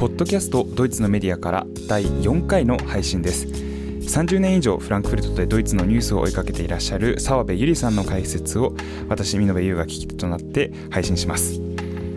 [0.00, 3.46] ポッドキャストドイツのメディアから第4回の配信です。
[3.46, 8.74] 30年以上フランクフルトでドイツのニュースを追いかけていらっしゃる澤部ゆりさんの解説を
[9.10, 11.60] 私見延優が聞き手となって配信します。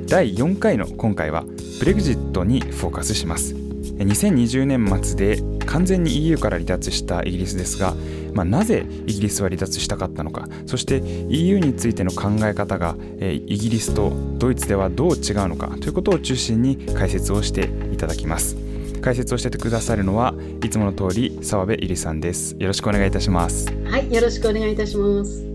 [0.08, 1.44] 第4回の今回は
[1.80, 3.54] ブレグジットにフォーカスします。
[3.54, 7.96] 2020年末で完全に EU から離脱したイギリスですが、
[8.34, 10.48] まあ、なぜイギリスは離脱したかったのか。
[10.66, 15.68] そして EU についての考え方が、えイギリスとドイツではどう違うのか。
[15.80, 18.56] ということを中心に解説をしていただきます。
[19.04, 20.34] 解説をしてくださるのは
[20.64, 22.56] いつもの通り澤部ゆりさんです。
[22.58, 23.68] よろしくお願いいたします。
[23.86, 25.46] はいよろしくお願いいたします。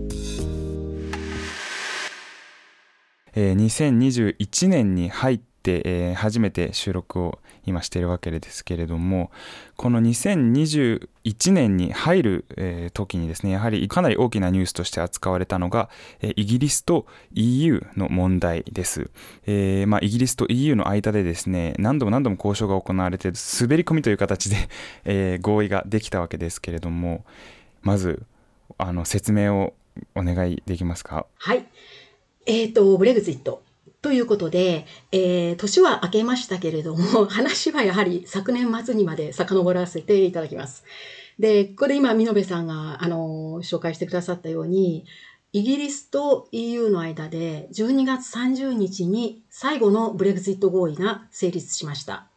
[3.35, 9.29] えー、2021年に入って、えー、初めて収録を今しているわけですけれども
[9.75, 15.89] この2021年に入る、えー、時にですねやはりかなり大きなニュースとして扱われたのが、
[16.21, 19.11] えー、イギリスと EU の問題です、
[19.45, 24.55] えーまあ、イギリスと EU の間でですね何度も何度も交渉が行われて滑り込みという形で、
[25.05, 27.25] えー、合意ができたわけですけれども
[27.81, 28.23] まず
[28.77, 29.73] あの説明を
[30.15, 31.25] お願いできますか？
[31.37, 31.65] はい。
[32.45, 33.63] えっ、ー、とブレグジット。
[34.01, 40.83] ということで、えー、年は明けましたけれども、 話はやはり昨年末にまで遡らせていただきます。
[41.37, 45.05] で、ここで今、美濃部さんが、あの、紹介してくださったように、
[45.51, 52.27] イギリスと EU の間で12月30日に最後のブレグジット合意が成立しました。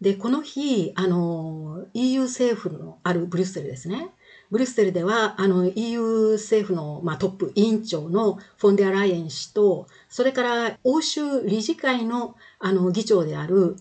[0.00, 4.10] で、この日、あの、EU 政府のあるブリュッセルですね。
[4.52, 13.76] ブリュッセルでは、あの、EU 政府の、まあ、トップ委員長のフォンデアライエン氏と、それから欧州理事会のあの議長である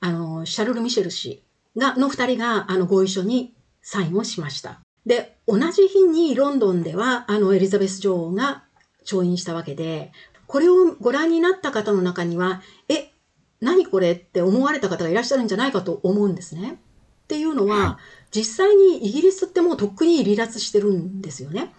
[0.00, 1.42] あのシャルル・ミシェル氏
[1.76, 3.52] がの2人があの合意書に
[3.82, 4.80] サインをしました。
[5.04, 8.64] で、同じ日にロンドンではあのエリザベス女王が
[9.04, 10.10] 調印したわけで、
[10.46, 13.12] これをご覧になった方の中には、え、
[13.60, 16.78] 何これって思われた方がいらっしゃるんじゃないかと思うんですね。
[17.24, 17.98] っていうのは、
[18.34, 21.72] 実際にイギリスってもうとっくに離脱してるんですよね。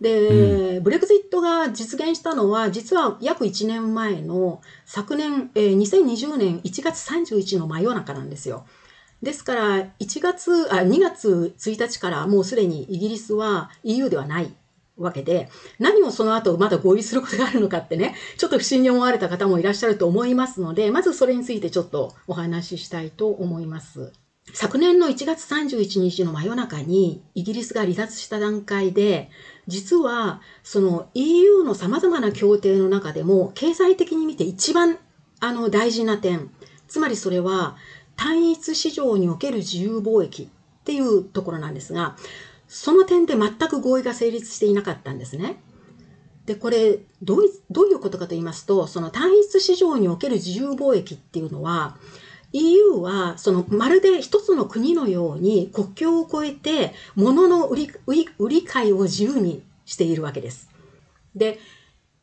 [0.00, 8.66] で、うん、ブレグジットが実現したのは、実は約1年前の昨年、えー、2020年1月31の真夜中なんですよ。
[9.22, 14.54] ですから、1月、あ、2月1日からもうすでにイギリスは EU ではない
[14.98, 24.12] わけで、何をその後まだ合意することがあるのかってね、ちょっと不審に思われた方もいらっしゃると思いますので、まずそれについてちょっとお話ししたいと思います。
[24.52, 29.28] 昨年の1月31日の真夜中にイギリスが離脱した段階で、
[29.66, 34.98] 実はその EU の様々な協定の中でも経済的に見て一番
[35.40, 36.50] あの大事な点、
[36.88, 37.76] つまりそれは
[38.16, 40.48] 単一市場における自由貿易っ
[40.84, 42.16] ていうところなんですが、
[42.68, 45.56] その点で全く合意が成立していなかったんですね。
[46.46, 47.40] で、これどう
[47.70, 51.96] どういうことかと言いますと、その単一市場における自由貿易っていうのは、
[52.56, 57.90] EU はそのまるで一つの国のように国境を越えて物の売り
[58.38, 60.70] 売り買いを自由にしているわけです。
[61.34, 61.58] で、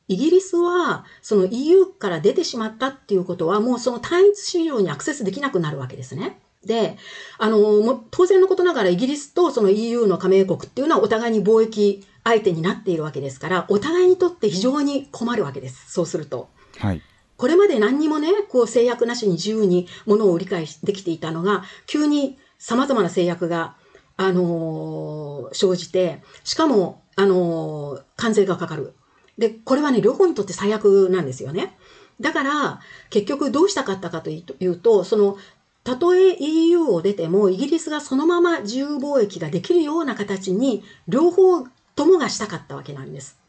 [0.07, 6.39] イギリスはその EU から出てしまったっていうことはもうその単一市場にアクセスできなくなるわけですね。
[6.65, 6.97] で、
[7.37, 15.91] あの、当然のことながらイギリスとその EU の加盟国っていうのはお互いに貿易相手になっているわけですから、お互いにとって非常に困るわけです。
[15.91, 16.49] そうすると。
[16.79, 17.01] はい。
[17.43, 23.75] これまで何にもね、こう制約なしに自由に物を売り買いできていたのが、急に様々な制約が、
[24.15, 28.93] あのー、生じて、しかも、あのー、関税がかかる。
[29.37, 31.77] で、これはね、両方にとって最悪なんですよね。
[32.21, 35.35] だから、結局どうしたかったかというと、その、
[35.83, 41.65] たとえ EU を出ても、イギリスがそのまま自由貿易ができるような形に、両方
[41.97, 43.42] ともがしたかったわけなんです。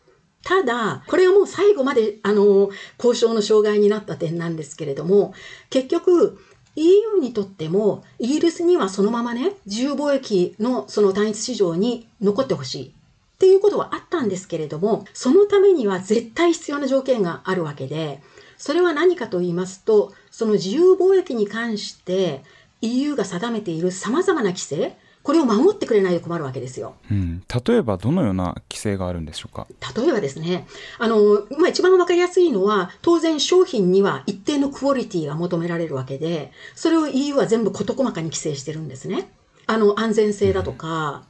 [0.44, 5.34] ただ、これはもう最後まで、あの、交渉の障害になった点なんですけれども、
[5.71, 6.38] 結局、
[6.77, 12.84] EU にとっても、イギリスにはそのままね、自由貿易のその単一市場に残ってほしい。
[12.88, 18.22] っていうことはあったんですけれども、そのためには絶対必要な条件があるわけで、
[18.59, 22.42] それは何かと言いますと、その自由貿易に関して
[22.80, 26.94] EU が定めている様々な規制、これを守ってくれないと困るわけですよ。
[27.10, 29.66] うん、例えばどのような規制があるんでしょうか？
[29.97, 30.66] 例えばですね、
[30.98, 39.30] あの、まあ、一番わかりやすいのは、当然商品には一定のクオリティが求められるわけで、それを EU は全部事細かに規制してるんですね。
[39.66, 41.24] あの、安全性だとか、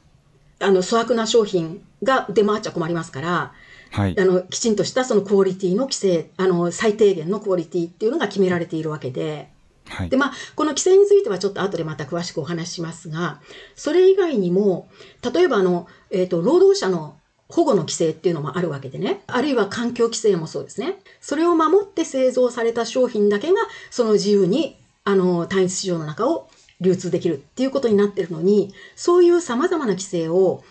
[0.59, 3.53] うん、あの、粗悪な商品が出回っちゃ困りますから、
[3.91, 9.47] はい、あのきちんとしたそのクオリティの規制あの最低限のクオリティっていうのが決められているわけで
[9.87, 13.41] はい、でまあ、この規制についてはちょっと後でまた詳しくお話しますが、
[13.75, 14.89] それ以外にも、
[15.33, 17.17] 例えばあの、え、ー、と、労働者の
[17.49, 19.21] 保護の規制っていうのもあるわけでね。
[19.27, 20.97] あるいは環境規制もそうですね。
[21.21, 23.55] それを守って製造された商品だけが、
[23.91, 24.77] その自由に
[25.07, 26.49] あの、単一市場の中を
[26.81, 30.63] 流通できるっていうことになってるのに、そういう様々な規制を、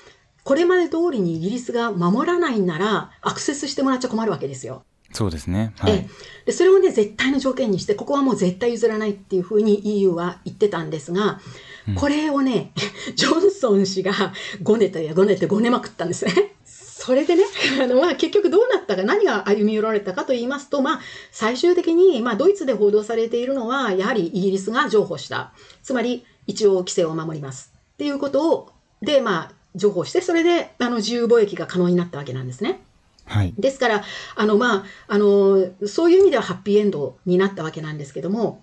[0.42, 4.84] これまで通りにイギリスが守らないなら、アクセスしてもらっちゃ困るわけですよ。
[5.14, 5.72] そうですね。
[5.78, 6.08] はいええ、
[6.46, 11.40] でそれをね、絶対の条件にして、ここはもう絶対譲らないっていうふうに EU は言ってたんですが、
[11.94, 12.72] これをね、
[13.14, 14.12] ジョンソン氏が
[14.62, 16.56] ごねてごねてごねまくったんですね。
[16.66, 17.44] それでね、
[17.80, 21.00] あのまあ、結局どうなったか、何が歩み寄られたかと言いますと、まあ、
[21.30, 25.52] 最終的に、まあ、ドイツで報道されているのは、やはりイギリスが譲歩した。
[25.82, 27.72] つまり、一応規制を守ります。
[27.92, 28.70] っていうことを、
[29.02, 32.80] で、まあ、譲歩して、それであの自由貿易が可能になったわけなんですね。
[33.26, 34.04] はい、ですから、
[34.36, 38.62] あのまあ、あのそういう意味ではハッピーエンドになったわけなんですけども、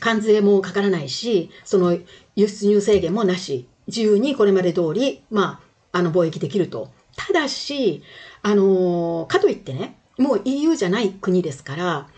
[0.00, 1.98] 関税もかからないし、その
[2.34, 5.60] 輸出入制限もなし、自由にこれまで通り、ま
[5.92, 6.90] あ、あの貿易できると。
[7.16, 8.02] ただし、
[8.42, 12.08] あのかといってね、もう EU じゃない国ですから、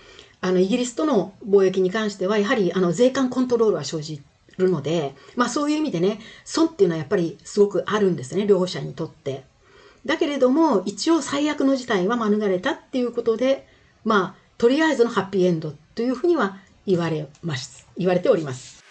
[0.40, 4.22] あのイギリスとの貿易に関しては、やはりあの税関コントロールは生じ
[4.58, 9.44] るので、まあ、そういう意味でね、損っていうのはやっぱりすごくあるんですね、両者にとって。
[10.06, 13.66] だけれども、一応最悪の事態は免れたっていうことで、
[14.04, 17.86] まあ、とりあえずのハッピーエンドというふうには言われます。
[17.96, 18.84] 言われております。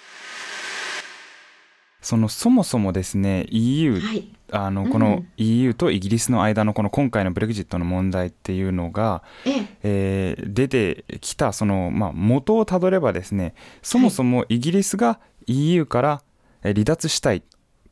[2.04, 16.22] そのそもそもですね EU、はい、あのこの EU とイギリスの間のこの今回のブレグジットの問題っていうのが、ええー、出てきたその、まあ、元をたどればですねそもそもイギリスが EU から
[16.62, 17.42] 離脱したい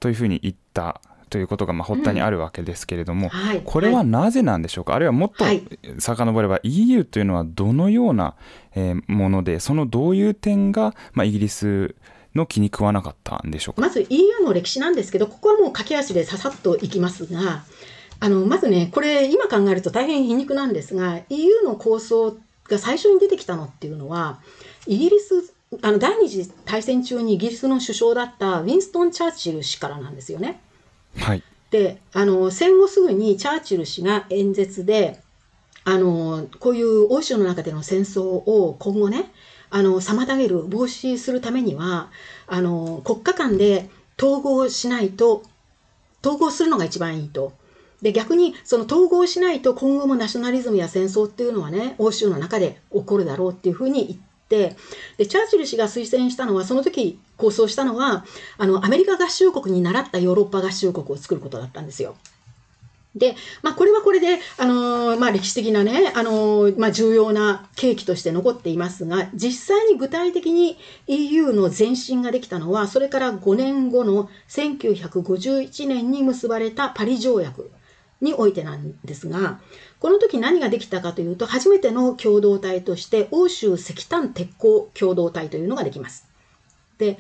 [0.01, 1.00] というふうに言った
[1.31, 3.39] ということがまあ発端にあるわけですけれども、うん。
[3.39, 5.44] はい、これはなぜなんでしょうか、あるいはもっと
[5.98, 8.36] 遡れば EU というのはどのような
[9.07, 11.95] ものでそのどういう点がまあイギリス
[12.36, 13.81] の気に食わなかったんでしょうか？
[13.81, 17.63] まず EU の歴史なんですけど、ここはもう駆け足でささっといきますが、
[18.19, 22.38] あのまずね、これ、今考えると大変皮肉なんですが、EU の構想
[22.69, 24.39] が最初に出てきたのっていうのは、
[24.86, 30.62] イギリス、あの第二次大戦中にイギリスの首相だったウィンストン・チャーチル氏からなんですよね。
[31.18, 35.19] はい、であの戦後すぐにチャーチル氏が演説で
[35.84, 39.31] あのこういう欧州の中での戦争を今後ね
[39.69, 42.10] あの妨げる防止するためには
[42.48, 45.44] あの国家間で統合しないと
[46.24, 47.54] 統合するのが一番いいと。
[48.02, 54.19] で逆にその統合しないと今後もナショナリズムや戦争っていうのはね欧州の中で起こるだろうっていうふうに言っ
[54.51, 54.75] て
[55.18, 58.25] でチャーチル氏が推薦したのはその時構想したのは
[58.57, 62.15] あのアメリカ合衆国に倣ったヨーロッパ合衆国を作ることだったんですよ。
[63.13, 70.77] で、まあ、これはこれで、あのー、まあ、歴史的なね、あのー、まあ、重要な契機として残っていますが、実際に具体的に
[71.07, 77.69] EU の前進ができたのは、それから5年後の1951年に結ばれたパリ条約
[78.21, 79.59] においてなんですが、
[80.01, 86.25] この時何ができたかというと、初めての共同体として、欧州石炭鉄鋼共同体というのができます。
[86.98, 87.19] で、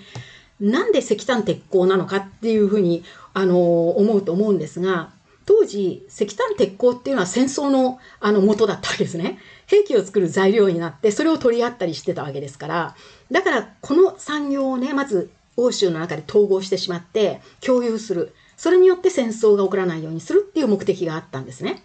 [0.59, 3.03] なんで石炭鉄鋼なのかっていうふうに、
[3.35, 5.11] あの、思うと思うんですが、
[5.45, 9.37] 当時、石炭鉄鋼っていうのは戦争のあの元だったわけですね。
[9.67, 12.95] 兵器を作る材料になって、それを取り合ったりしてたわけですから、
[13.29, 18.33] だからこの産業をね、まず欧州の中で統合してしまって、共有する。
[18.57, 21.83] それによって戦争が起こらないようにするっていう目的があったんですね。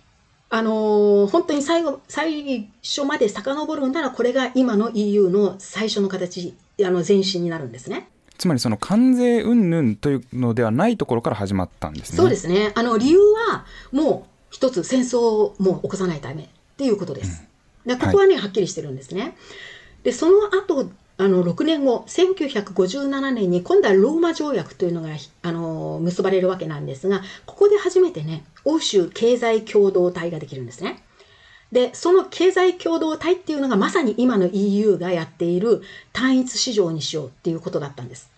[0.48, 6.54] あのー、本当に最後、最初まで遡るんなら、これが今の EU の最初の形、
[6.84, 8.08] あの前進になるんですね。
[8.38, 12.16] つまりその関税云々というのではないところから始まったんですね。
[12.16, 12.72] そうですね。
[12.74, 17.44] あの理由はもう一つ戦争をもう起こさないためっていうことです。
[17.86, 19.36] うん、でここはね、はい、はっきりしてるんですね。
[20.02, 25.08] でその後あの6年後1957年に今度はローマ条約というのが
[25.42, 31.02] あの結ばれるわけなんですがここで初めてね欧州経済共同体ができるんですね。
[31.72, 35.82] で、その経済共同体っていうのがまさに今の EU がやっている
[36.12, 38.30] 単一市場にしようっていうことだったんです。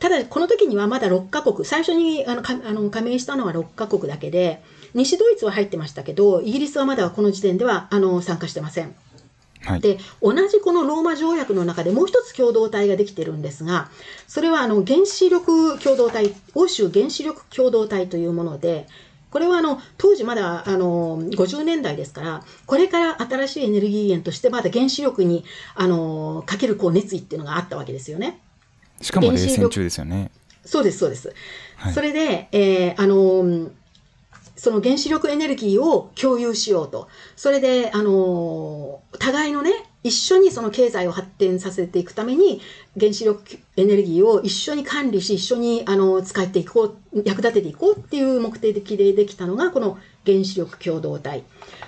[0.00, 4.62] ただ、この時にはまだ6カ国、最初にあのあの加盟したのは6カ国だけで、
[4.92, 8.94] 西ドイツは入ってましたけど、イギリスはまだこの時点ではあの参加してません。
[9.64, 13.90] はい、で同じこのローマ条約の中でもう一つ共同体ができてるんですが、
[14.28, 18.86] それはあの原子力共同体、欧州原子力共同体というもので、
[19.30, 25.44] これはあの当時まだあの50年代ですから、これから新しいエネルギー源としてまだ原子力に
[25.74, 28.40] あのかけるこう熱意っていうのがあったわけですよね。
[29.00, 30.30] しかも冷戦中ですよね。
[30.64, 31.34] そうです、そうです。
[31.76, 33.70] はい、それで、えー、あの
[34.64, 37.06] その原子力エネルギーを共有しようと。
[37.36, 42.62] それで、あの互いのね、一緒にその経済を発展させていくために
[42.98, 51.42] 原子力エネルギーを一緒に管理し一緒にあの使っていこう役立てていこうっていう目的でできたのがこの原子力共同体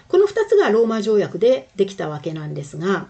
[0.09, 3.09] この2つがローマ条約でできたわけなんですが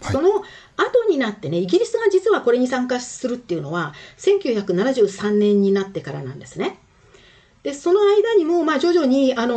[0.00, 6.78] その後になってね、イギリスが実はこれに参加するっていうのは、1973年になってからなんですね。
[7.62, 9.56] で、その間にも、まあ、徐々に、あの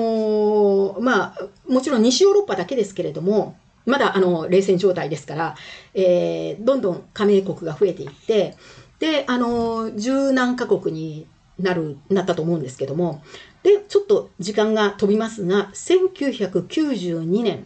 [0.95, 5.55] ー、まあ、もちろん西ヨーロッパだけですけれども、まだ、あの、冷戦状態ですから、
[5.93, 8.55] えー、どんどん加盟国が増えていって、
[8.99, 11.27] で、あのー、十何カ国に
[11.59, 13.23] なる、なったと思うんですけども、
[13.63, 17.65] で、ちょっと時間が飛びますが、1992年、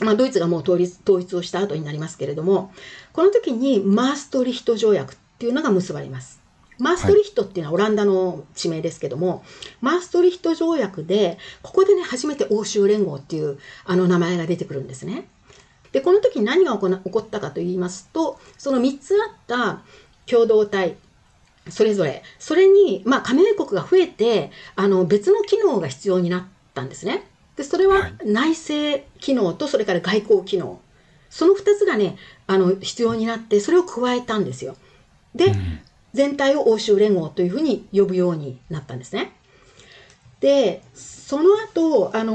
[0.00, 2.72] まあ、ドイツがもう統一統一をした後になりますけれども、
[3.12, 6.43] この時にマーストリヒト条約っていうのが結ばれます。
[6.78, 9.40] マーストリヒトっていうのはオランダの地名ですけども、はい、
[9.80, 15.28] マーストリヒト条約で、ここでね、初めて欧州連合っていうあの名前が出てくるんですね。
[15.92, 19.82] で、この時何が起こったかと言いますと、その3つあった
[20.26, 20.96] 共同体、
[21.70, 27.24] それぞれ、それに、まあ、加盟国が増えて、あの、別の機能が必要になったんですね。
[27.56, 30.80] で、それは内政機能と、それから外交機能。
[31.30, 32.16] その2つがね、
[32.46, 34.76] あの、必要になって、それを加えたんですよ。
[35.34, 35.80] で、うん、
[36.14, 39.32] 全体を欧州連合というふうに呼ぶようになったんですね。
[40.40, 42.34] で、その後、あの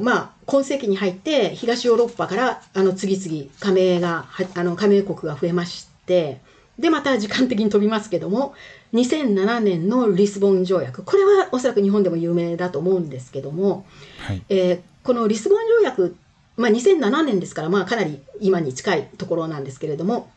[0.00, 6.38] ー、まあ、今世紀に入って、東ヨーロッパから、あの、次々加盟が、あの、加盟国が増えまして、
[6.78, 8.54] で、また時間的に飛びますけども、
[8.92, 13.86] 2007年のリスボン条約、これはおそらく日本でも有名だと思うんですけども、
[14.18, 16.16] はい、えー、このリスボン条約、
[16.56, 20.30] まあ、2007年ですから、まあ、かなり今に近いところなんですけれども、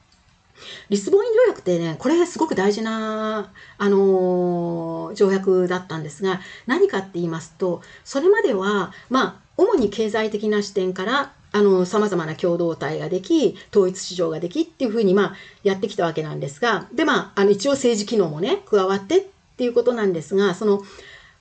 [0.90, 19.26] リスボン条約ってね、これすごく大事な、あのー、条約だったんですが、何かって言いますと、それまでは、まあ、主に経済的な視点から、あの、様々な共同体ができ、統一市場ができっていうふうに、まあ、やってきたわけなんですが、で、まあ、あの、一応政治機能もね、加わってっ
[19.58, 20.84] ていうことなんですが、その、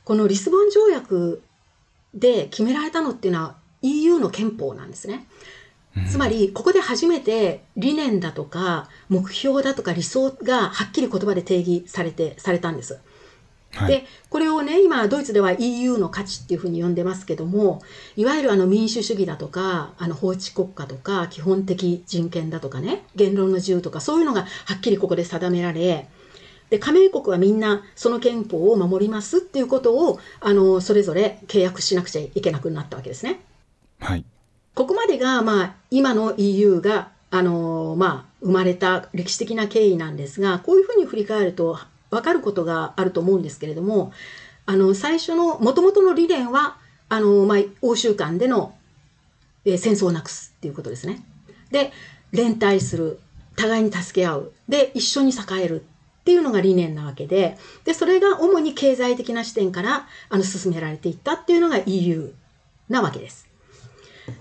[0.05, 1.43] このリスボン条約
[2.15, 5.27] で決められたのっていうのは EU の憲法なんですね。
[6.05, 12.99] つまり、ここで初めて理念だとか、目標だとか理想がはっきり言葉で定義されて、されたんです。
[13.73, 17.83] はい、で、これをね、今、ドイツでは EU の価値っていうふうに呼んでますけども、
[18.17, 26.09] いわゆるあの民主主義だとか、あの法治国家とか、基本的人権だとかね、言論の自由とか、そういうのがはっきりここで定められ、
[26.71, 33.41] で、加盟国はみんなその憲法を守りますっていうことを、あの、それぞれ契約しなくちゃいけなくなったわけですね。
[34.01, 34.25] はい。
[34.77, 41.79] ここまでが、まあ、今の EU が、あのまあ、生まれた歴史的な経緯なんですが、こういうふうに振り返ると
[42.11, 44.13] 分かることがあると思うんですけれども、
[44.67, 46.77] あの、最初の、もともとの理念は、
[47.09, 48.75] あの、まあ、欧州間での、
[49.65, 51.25] えー、戦争をなくすっていうことですね。
[51.71, 51.91] で、
[52.33, 53.19] 連帯する。
[53.57, 54.53] 互いに助け合う。
[54.69, 55.87] で、一緒に栄える。
[56.21, 62.35] っていうのが理念なわけで、で、それが主に経済的な視点から、あの、進められていったっていうのが EU
[62.91, 63.46] なわけです。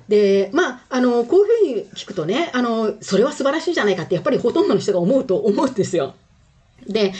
[0.08, 6.15] で、まあ、あの、こういうふうに聞くとね、あの、それは素晴らしいじゃないかって、やっぱりほとんどの人が思うと思うんですよ。
[6.88, 7.13] で、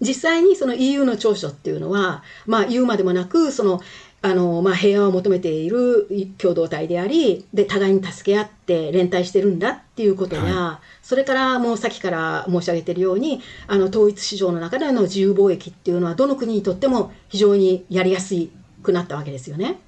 [0.00, 3.80] 実際にその EU の長所っていうのは、まあ、言うまでもなく、その、
[4.24, 18.34] あの、まあ、平和を求めている共同体であり、で、互いに助け合って連帯してるんだっていうことや、はい、それからもうさっきから申し上げているように、あの、統一市場の中での自由貿易っていうのは、どの国にとっても非常にやりやす
[18.82, 19.80] くなったわけですよね。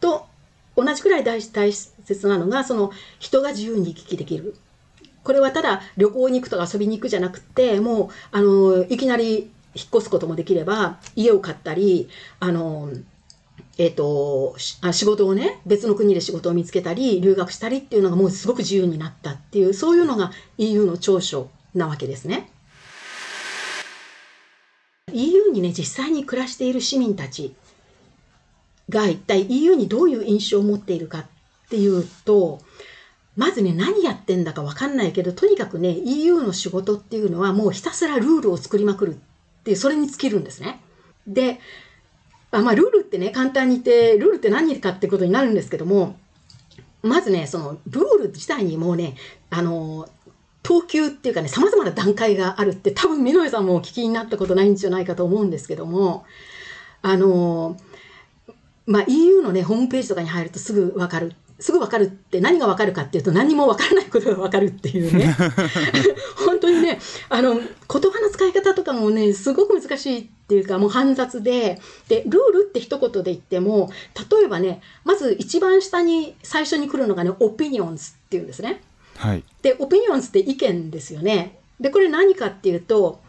[0.00, 0.26] と
[0.76, 4.56] 同じくらい大大切なのが、その人が自由に行き来できる。
[5.22, 12.08] これはただ旅行に行くとか遊びに行くじゃなくて、もう、あの、いきなり引っ越すこともできれば、家を買ったり、
[12.40, 12.90] あの、
[13.78, 22.50] えっ、ー、と、仕事をね、別の国で仕事を見つけたり、留学したりっていうのがもうすごく自由になったっていう、そういうのが EU の長所なわけですね。
[25.12, 27.54] EU にね、実際に暮らしている市民たち
[28.92, 31.26] が一体 EU にどういう印象を持っているかっ
[31.70, 32.60] ていうと、
[33.34, 39.16] まずね、何やってんだかわかんないけど、とにかくね、EU の仕事っていうのはもうひたすらルールを作りまくるっ
[39.64, 40.80] ていう、それに尽きるんですね。
[41.26, 41.58] で、
[42.50, 46.16] あまあ、ルールってね、簡単に言って、ルールって何かってことになるんですけども、
[47.02, 49.16] まずね、そのルール自体にもうね、
[49.48, 50.08] あの、
[50.62, 56.24] 等級っていうかね、様々な段階があるって多分、美濃さんもお聞きになったことないんじゃないかと思うんですけども、
[57.00, 57.76] あの、
[58.86, 61.34] まあ、EU のね、ホームページとかに入るとすぐわかる。
[61.60, 65.36] すぐわかるって何がわかるかっていうと何もわからないことがわかるっていうね。
[66.44, 66.98] 本当にね、
[67.28, 73.92] あの、言葉の使い方とかもね、すごく難しいっていうか、もう煩雑で、で、ルールって一言で言っても、
[74.30, 78.82] 例えばね、まず一番下に最初に来るのがね、オピニオンズっていうんですね。
[79.16, 79.44] はい。
[79.62, 81.60] で、オピニオンズって意見ですよね。
[81.78, 83.20] で、これ何かっていうと、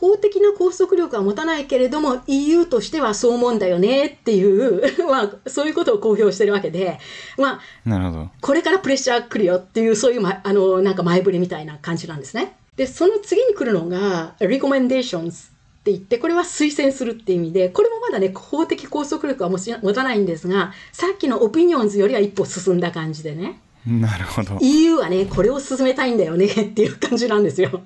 [0.00, 6.98] 法的な拘束力は持たないけれども EU としてはそう思うんだよねっていう まあ、そういうことを公表してるわけで、
[7.36, 12.56] まあ、なるほどこれからプレッシャー来るよっていうそういう、ま、あのなんか前触れみたいな感じなんですね。
[12.76, 15.48] でその次に来るのが recommendations
[15.80, 24.56] って言ってこれは推薦するって意味でこれもまだね法的拘束力は持たないんですがさっきのオピニオンズよりは一歩進んだ感じでねなるほど。
[24.60, 27.82] EU はねこれを進めたいんだよねっていう感じなんですよ。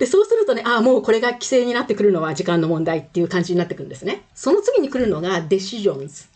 [0.00, 4.24] でそうするとねああもうこれが規制になってくるのは時間の問題っていう感じになってくるんですね。
[4.34, 6.28] その次に来るのが decisions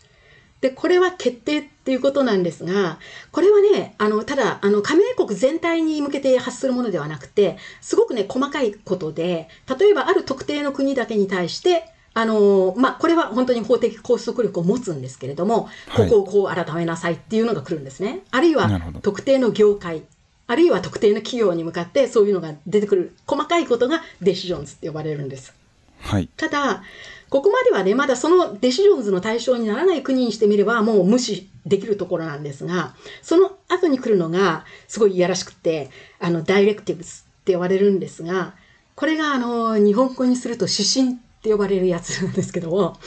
[0.61, 2.99] でこれは決定っていうことなんですが
[3.31, 9.47] これはねあのただあの加盟国全体に向けて発するものではなくてすごくね細かいことで
[9.79, 11.85] 例えばある特定の国だけに対して
[12.19, 18.23] あのまあ、これは本当に法的拘束力を持つんですけれども、はい、ここをこう改めなさいっていうのが来るんですね。
[18.31, 18.69] あるいは
[19.01, 20.03] 特定の業界
[20.45, 25.53] あるいは特定の企業に向かってそういうのが出てくる細かいことがデシジョンズって呼ばれるんです。
[26.01, 26.83] はい、ただ
[27.29, 38.55] ここまではね、まだそのデシジョンズの対象にならない国にしてみれば、もう無視できるところなんですが、その後に来るのが、すごいいやらしくて、あの、ダイレクティブスって呼ばれるんですが、
[38.95, 42.97] これが、あの、日本語にすると指針って呼ばれるやつなんですけども、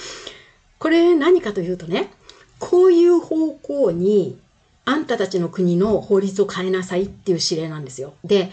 [0.79, 2.11] これ何かというとね、
[2.59, 4.39] こういう方向に、
[4.85, 8.15] あんたたちの国の法律を変えなさいっていう指令なんですよ。
[8.25, 8.51] で、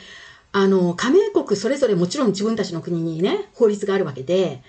[0.51, 4.61] あの、加盟国それぞれもちろん自分たちの国にね、法律があるわけで、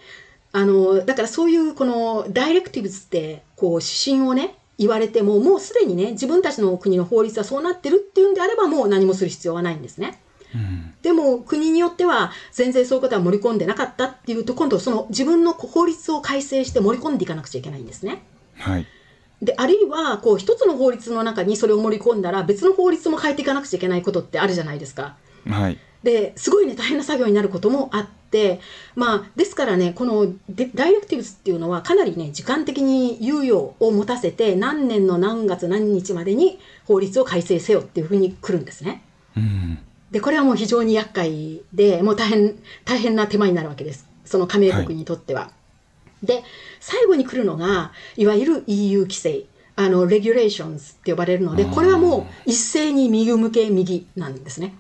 [0.53, 10.19] あの、だからそういうこのダイレクティブズってこう指針をね、言われても、もうすでにね、自分たちの国の法律はそうなってるっていうんであれば、もう何もする必要はないんですね。
[10.55, 18.23] うん、でも国によっては全然そういうことは盛り込んでなかったっていうと今度その自分の法律を改正して盛り込んでいかなくちゃいけないんですね。
[18.59, 18.87] はい、
[19.43, 25.17] であるいはこう一つの法律の中にそれを盛り込んだら別の法律も変えていかなくちゃいけないことってあるじゃないですか。
[25.49, 28.61] はい、ですごいね大変な作業になることもあって
[28.95, 30.33] まあですからねこの
[30.75, 39.03] ダイレクティブスっていうのはかなりね時間的に猶予を持たせて何年の何月何日までに法律を改正せよっていうふうに来るんですね。
[39.37, 39.79] うん、
[40.11, 45.43] でこれはもう非常に厄介でもう大変大変な手間になるわけですその加盟国にとっては。
[45.43, 45.51] は
[46.23, 46.45] い、で
[46.81, 49.45] 最後に来るのがいわゆる EU 規制。
[49.77, 54.75] あのレギュレーションズって呼ばれるのでこれはもう一斉に右向け右なんですね。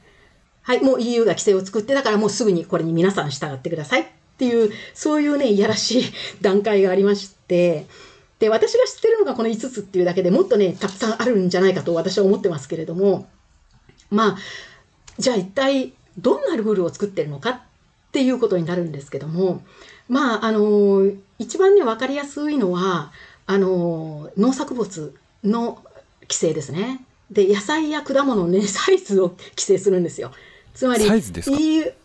[0.62, 4.06] はい、もう EU が規制を作って、だからもうすぐにこれに皆さん従ってくださいっ
[4.38, 6.04] ていう、そういうね、いやらしい
[6.40, 7.86] 段階がありまして、
[8.38, 13.28] で、私が知ってるのがこの5つっていうだけでもっとね、たくさんあるんじゃないかと私は思ってますけれども、
[14.10, 14.36] まあ、
[15.20, 17.60] じゃあ一体どんなルールを作ってるのかっ
[18.12, 19.62] ていうことになるんですけども、
[20.08, 23.12] まあ、あの、一番ね、わかりやすいのは、
[23.46, 25.82] あの、農作物の
[26.22, 27.04] 規制ですね。
[27.30, 30.32] で、野菜や果物のね、 サイズを規制するんですよ。
[30.74, 31.56] つまり、サイズですか？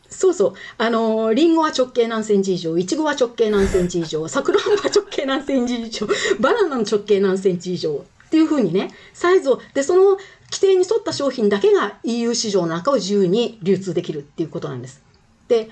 [0.10, 0.54] そうそう。
[0.78, 6.08] あの、リンゴは直径何センチ以上、いちごは直径何センチ以上、さくらんぼは直径何センチ以上、
[6.39, 10.17] バナナの直径何センチ以上っていうふうにね、サイズを、で、その
[10.52, 15.04] 規定に沿った商品だけが EU 市場の中を自由に流通できるっていうことなんです。
[15.48, 15.70] で、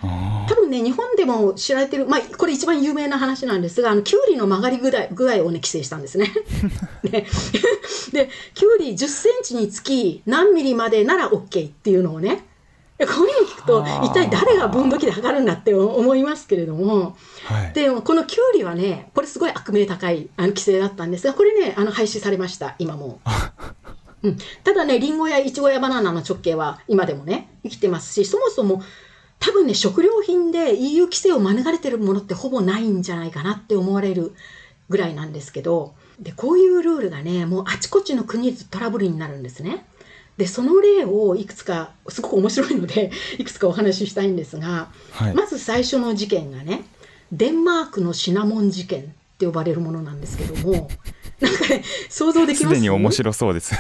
[0.47, 6.31] 多分ね、日本でも知られてる、まあ、これ一番有名な話なんですが、あの、キュウリの曲がり具合具合をね、規制したんですね。
[7.03, 7.25] ね
[8.11, 12.45] で、キュウリ10センチにつき何ミリまでなら OK っていうのをね、
[12.99, 23.19] こういうの聞くと一体誰が分度器で測るんだって思いますけれども、はい、でもこのキュウリはねこれすごい悪名高いあの規制だったんですがこれねあの廃止されました今も。
[23.25, 23.82] う
[24.29, 28.81] ん、ただねりんごやいちごやバナナの直径は今でもね生きてますしそもそも
[29.39, 34.33] 多分ね食料品で EU 規制を免れてるものってほぼないんじゃないかなって思われる
[34.89, 39.85] ぐらいなんですけどでこういうルールがねもうあちこちの国でトラブルになるんですね。
[40.37, 46.85] でその例をいくつかすごく面白いので いくつかお話ししたいんですが、はい、まず最初の事件がね
[47.31, 49.05] デンマークのシナモン事件っ
[49.37, 50.89] て呼ばれるものなんですけども
[51.39, 52.75] なんかね想像できます？
[52.75, 53.75] すでに面白そうです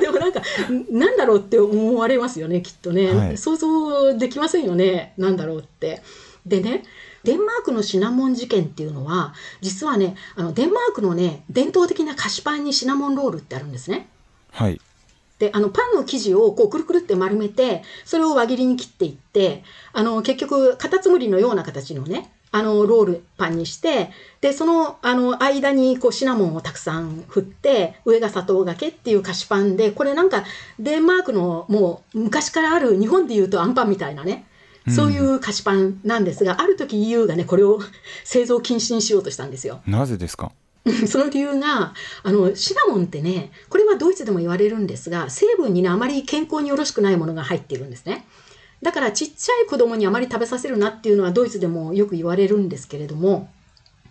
[0.00, 0.42] でもなんか
[0.90, 6.02] なんだろうって思われますよねきっとね、はい、想像できませんよねなんだろうって。
[6.46, 6.82] でね
[7.24, 9.32] デンマークのシナモン事件っていうのは
[9.62, 14.08] 実はねあのデンマークのね伝統的な菓子パンにシナモンロールってあるんですね。
[14.50, 14.80] はい。
[15.38, 30.44] であのパンの生地をこうくるくるって丸めてそれを輪切りに切っていってあの結局カタツムリのような形のねあのロールパンにしてでそのあの間にこうシナモンをたくさん振って上が砂糖がけっていう菓子パンでこれなんか
[30.78, 34.44] デンマークのもう昔からある日本でいうとアンパンみたいなね
[34.88, 37.80] そういう菓子パンなんですが、うん、ある時 EU がねこれを
[38.22, 39.80] 製造禁止にしようとしたんですよ。
[39.86, 40.52] なぜですか？
[41.08, 48.26] その理由があのシナモンってねこれはドイツでも言われるんですが成分にねあまり健康によろしくないものが入っているんですね。
[48.84, 53.48] だからちっちゃい子供にあまり食べさせるなっていうのはドイツでもよく言われるんですけれども、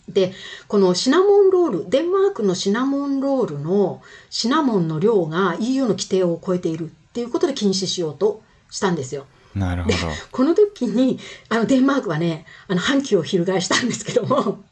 [0.09, 0.33] で、
[0.67, 9.27] このシナモンロール、デンマークのシナモンロールのシナモンの量が EU の規定を超えているっていうことで禁止しようとしたんですよ。
[9.53, 9.95] なるほど。
[10.31, 14.63] この時に、あの、デンマークはね、あの、反旗を翻したんですけども、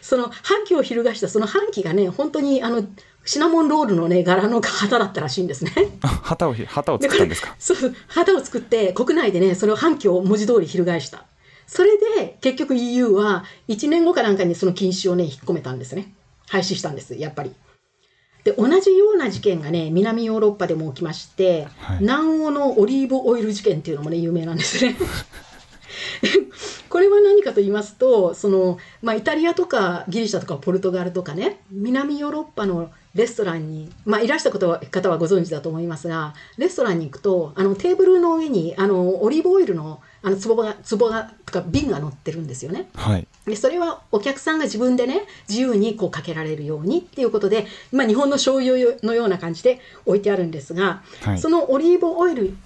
[0.00, 2.84] その反旗を翻したその反旗がね、本当にあの、
[3.24, 5.72] シナモンロールのね、柄の旗だったらしいんですね。
[6.02, 7.54] 旗を、旗を作ったんですか？
[7.58, 11.24] そう、旗を作って、国内でね、その反旗を文字通り翻した。
[11.66, 16.14] それで、結局 EU は1年後かなんかにその禁止をね、引っ込めたんですね。
[16.48, 17.52] 廃止したんです、やっぱり。
[18.44, 24.96] で同じような事件がね南ヨーロッパでも起きまして、はい、南欧のオリーブオイル事件っていうのもね有名なんですね。
[26.88, 42.88] これは何かと言いますとその、まあ、イタリアとかギリシャとかポルトガルとかね南ヨーロッパのレストランに、まあ、いらしたことは方はご存知だと思いますがレストランに行くとあのテーブルの上にあのオリーブオイルのあの壺が壺がとか瓶が乗ってるんですよね。
[42.96, 52.56] はい、でそれはお客さんが自分でね自由にこうかけられるようにっていうことで、まあ、日本の醤油のような感じで置いてあるんですが、はい、そのオリーブオイル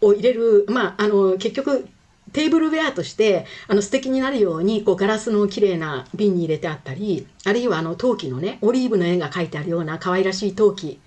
[0.00, 1.88] を入れる、まあ、あの結局
[2.32, 11.00] テーブルウェアとしてあの素敵になるようにこうガラスの綺麗な瓶に入れてあったりあるいはあの陶器のねオリーブの絵が描いてあるような可愛らしい陶器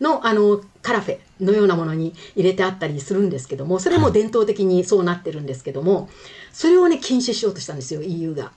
[0.00, 6.10] のあのカラフェのようなものに入れてあったりするんですけどもそれも伝統的にそうなってるんですけども
[6.52, 8.52] それをね禁止しようとしたんですよ EU が。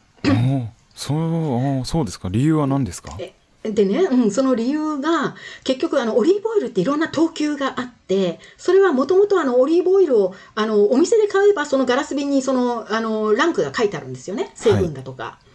[0.96, 1.16] そ
[1.82, 2.28] うそうですか。
[2.30, 3.18] 理由は何ですか？
[3.63, 15.24] でね、うん、その理由が結局あのオリーブオイルっていろんな等級があってそれはもともとオリーブオイルをあのお店で買えばそのガラス瓶にそのあのランクが書いてあるんですよね成分だとか。
[15.24, 15.49] はい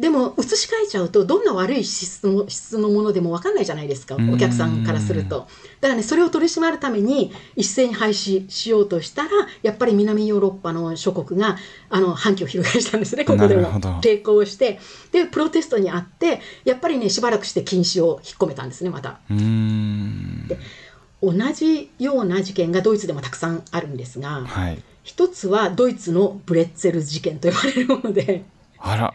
[0.00, 5.46] でも移し替えちゃうとどんな悪い質の質のものでも分かんないじゃないですかお客さんからすると。
[5.80, 9.30] だからねそれを取り締まるために一斉に廃止しようとしたら
[9.62, 11.58] やっぱり南ヨーロッパの諸国が
[11.90, 13.68] あの反旗を翻したんですねここでも
[14.00, 14.80] 抵抗して
[15.12, 19.20] でプロテストにあってやっぱりねしばらくして禁止を引っ込めたんですねまた。
[19.28, 20.58] で
[21.22, 28.44] 同じような事件がドイツでもたくさんあるんですが、はい、一つはドイツの Brezel 事件と呼ばれるもので。
[28.78, 29.14] あら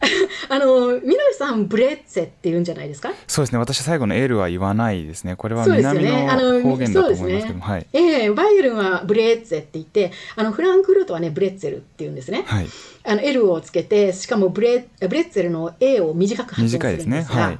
[0.48, 3.12] あの、みのりさん、 Breze って言うんじゃないですか？
[3.26, 3.58] そうですね。
[3.58, 5.34] 私、最後の L は言わないですね。
[5.36, 7.64] これは南の方言だと思いますけども。
[7.64, 7.86] はい。
[7.92, 12.44] ええー、バイエルンは Breze って言って、あの、フランクフルトはね、 Brezel って言うんですね。
[12.46, 12.66] はい。
[13.04, 17.16] あの、L をつけて、しかもブレ、ブレッツェルの A を短く発音するんですが。
[17.16, 17.42] 短いですね。
[17.42, 17.58] はい。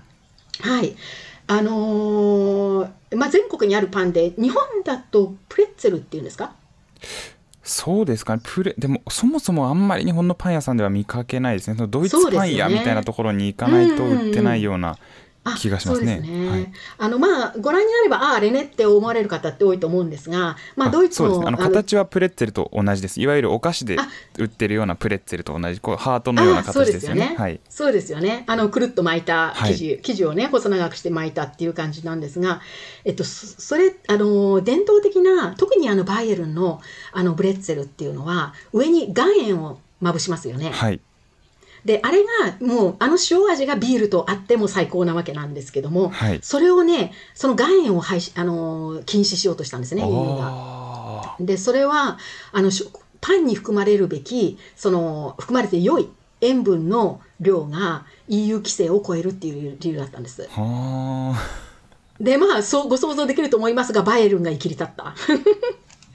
[0.60, 0.96] はい。
[1.50, 6.52] あのー、まあ、全国にあるパンで、日本だとプレッツェルっていうんですか？
[7.68, 8.42] そうですかね。
[8.42, 11.86] プレでもそもそもあんまり日本のパン屋さんでは見かけないですね。
[11.86, 14.96] ドイツパン屋みたいなところに行かないと売ってないような
[15.56, 16.20] 気がしますね。
[16.20, 23.20] ねはい、あのまあご覧になればああレネって思われる方って多いと思うんですが、まあドイツのあの形はプレッツェルと同じです。
[23.20, 23.96] いわゆるお菓子で
[24.38, 27.34] 売ってるようなプレッツェルと同じこうハートのような形ですよね。
[27.38, 27.60] はい。
[27.68, 28.44] そうですよね。
[28.46, 32.60] あのくるっと巻いた生地、はい、生地をね細長くして巻いたっていう感じなんですが、
[33.04, 36.80] えっとそれあの伝統的な特にあのバイエルンの
[37.12, 40.70] あのブレッツェルっていうのは上に岩塩をまぶしますよね。
[40.70, 41.00] はい。
[41.84, 51.36] であれがもうあの塩味がビールとあっても最高なわけなんですけども、はい、それをねその岩塩を廃止あの禁止しようとしたんですね EU が。
[51.40, 52.18] でそれは
[52.52, 52.70] あの
[53.20, 56.08] パンに含まれるべきその含まれて良い
[56.40, 60.48] 塩分の量が EU 規制を超えるっていう理由だったんです。
[62.20, 65.14] でまあそうご想像できると思いますがバイエルンが生きり立った。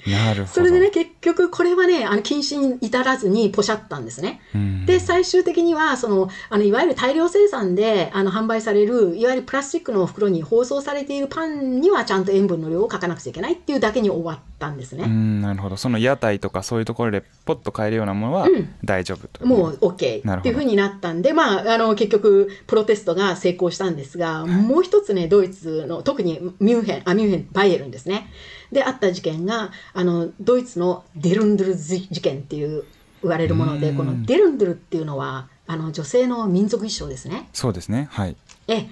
[0.08, 0.48] なるほど。
[0.48, 4.42] それでね結局これはねあの禁止に至らずにポシャったんですね。
[4.86, 15.08] で最終的にはそのあのいわゆる大量生産であの販売されるいわゆるプラスチックの袋に包装されているパンにはちゃんと塩分の量を書かなくちゃいけないっていうだけに終わったんですね。
[15.08, 15.78] なるほど。
[15.78, 18.48] その屋台とかそういうところでポッと買えるようなものは
[18.84, 19.46] 大丈夫と、う。
[19.46, 28.30] ん、もう OK っていうふうになったんで、まあ、あの結局プロテストが成功したんですが、はい、もう一つねドイツの特にミュンヘンあミュンヘンバイエルンですね。
[28.73, 32.83] であった事件があのドイツのデルンドゥル事件っていう
[33.21, 37.47] 言われるものでこのデルンドゥルっていうのはあの女性の民族衣装ですね。
[37.53, 38.09] そうですね。
[38.12, 38.36] はい。
[38.67, 38.88] え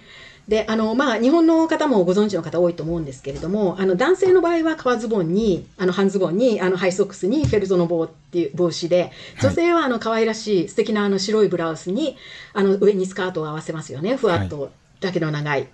[0.47, 12.17] であのまあ、日本の方もご存知の方多いと思うんですけれどもあの男性の場合は革ズボンにあの半ズボンにあのハイソックスにフェルトの帽っていう帽子で女性はあの可愛らしい素敵なあな白いブラウスに
[12.53, 14.15] あの上にスカートを合わせますよね。
[14.17, 15.67] ふわっとだけど長い。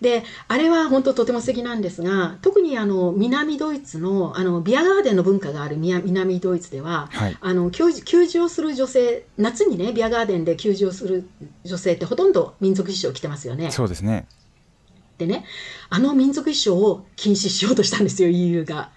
[0.00, 11.28] であれは本当とても素敵なんですが特にあの南ドイツのあのビアガーデンの文化がある南ドイツでは、はい、あの給仕をする女性夏にねビアガーデンで給仕をする
[11.64, 13.70] 女性ってほとんど民族衣装を着てますよね。
[13.72, 14.26] そうですね
[15.14, 15.44] ってね、
[15.90, 18.90] あの民族衣装を禁止しようとしたんですよ、EU が。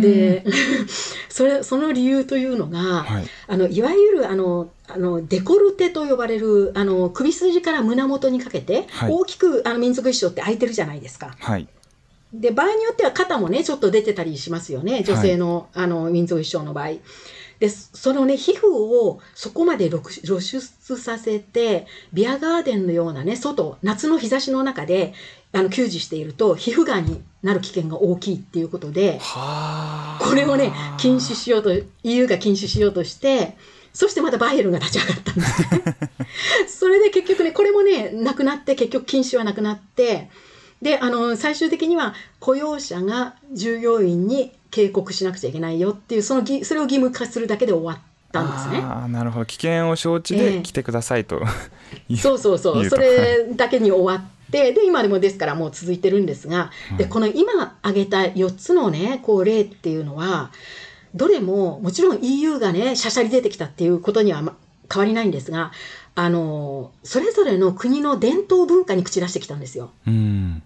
[0.00, 0.44] で、
[1.28, 11.36] それ、その理由というのが、はいあの、いわゆる、あの、あの、デコルテと呼ばれる、あの、首筋から胸元にかけて、はい大きく、あの、民族衣装って開いてるじゃないですか。
[11.38, 11.68] はい
[12.32, 15.02] で、場合によっては肩もね、ちょっと出てたりしますよね。
[15.02, 16.98] 女性の、あの、民族衣装の場合。
[17.58, 20.60] で、そのね、皮膚をそこまで露露出
[20.96, 25.12] させて、ビアガーデンのようなね、外、夏の日差しの中で、
[25.52, 31.70] あの、給仕していると、皮膚がんになる危険が大きいっていうことで、はあこれをね、禁止しようと、
[32.04, 33.56] EU が禁止しようとして、
[33.92, 36.10] そしてまたバイエルンが立ち上がったんですね。
[36.68, 40.30] それで結局ね、これもね、なくなって、結局禁止はなくなって、
[40.82, 47.98] で、あの、最終的には雇用者が従業員に警告しなくちゃいけないよっていう、そのぎ、それを義務化するだけで終わっ
[48.32, 48.78] たんですね。
[48.78, 49.46] ああなるほど。
[49.46, 50.50] 危険を承知ええ。
[50.58, 51.42] で来てくださいと、
[52.20, 60.50] そうそうそう、言うとそれだけに終わって、で、今でもですからもう続いてるんですが、で、この今挙げた4つのね、こう例っていうのは、
[61.14, 64.56] どれも、もちろん EU がね、しゃしゃり出てきたっていうことにはま
[64.92, 65.72] 変わりないんですが、
[66.14, 69.90] あの、それぞれの国の伝統文化に口出してきたんですよ。
[70.06, 70.62] うん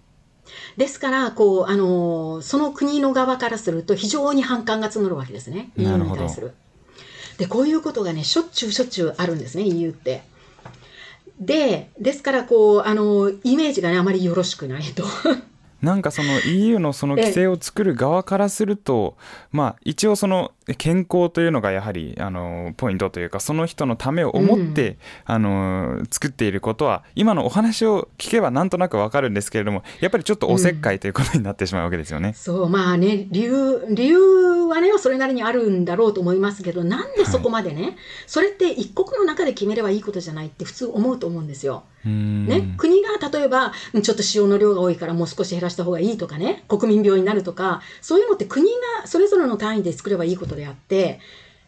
[0.77, 5.71] ですから、こう、あの、その国の側からすると非常に反感が募るわけですね。
[5.75, 6.53] な EU に対する。
[7.37, 10.23] で、こういうことがね、しょっちゅうしょっちゅうあるんですね、EU って。
[11.39, 15.03] で、ですから、こう、あの、イメージがね、あまりよろしくないと。
[15.83, 19.17] なんかその EU のその規制を作る側からすると、
[19.51, 32.33] まあ一応その健康というのがやはりあのポイントというかその人のためを思って、あの作っていることは今のお話を聞けばなんとなくわかるんですけれどもやっぱりちょっとおせっかいということになってしまうわけですよね。
[32.33, 37.97] そう、まあね、理由、理由はね、それなりにあるんだろうと思いますけど、なんでそこまでね、
[38.27, 41.83] それって一国の中で決めればいいことじゃないって普通思うと思うんですよ。
[42.05, 48.65] うんね、国が例えば、うんちょっと塩の量が多いからもう少し減らした方がいいとかね、国民病になるとか、そういうのって国
[49.01, 51.19] がそれぞれの単位で作ればいいことであって、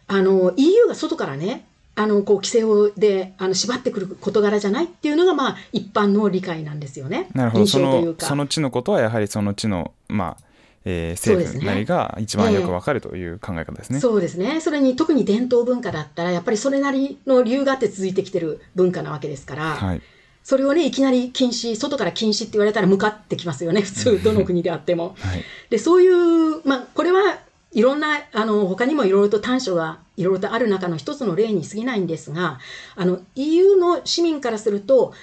[0.07, 7.29] あの、EU が外からね、あの、こう、規制をで、あの、縛ってくる事柄じゃないっていうのが、まあ、一般の理解なんですよね。
[7.33, 7.79] なるほどそ。
[7.79, 10.45] のその地のことはやはりその地の、まあ
[10.87, 13.99] えー政府なりが一番よくわかるという考え方ですね。
[13.99, 14.61] そうですね。
[14.61, 20.01] それに特に伝統文化だったら、やっぱりそれなりの理由があって続いてきてる文化なわけですから、はい
[20.45, 25.15] それをね、いきなり禁止、外から禁止って言われたら向かってきますよね、普通、どの国であっても。
[25.17, 27.39] はいで、そういう、まあ、これは
[27.75, 32.57] いろんな、あの、他にもいろいろと短所がいろいろとある中の一つの例に過ぎないんですが、
[32.95, 35.13] あの、EU の市民からすると、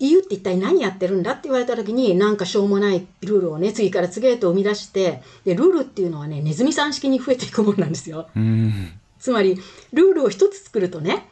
[0.00, 8.28] EU って一体何やってるんだって言われた時に、なんかしょうもないルールをね、次から次へと生み出して、で、ルールっていうのはね、ネズミさん式に増えていくものなんですよ。
[8.34, 9.56] うんつまり、
[9.92, 11.28] ルールを一つ作るとね、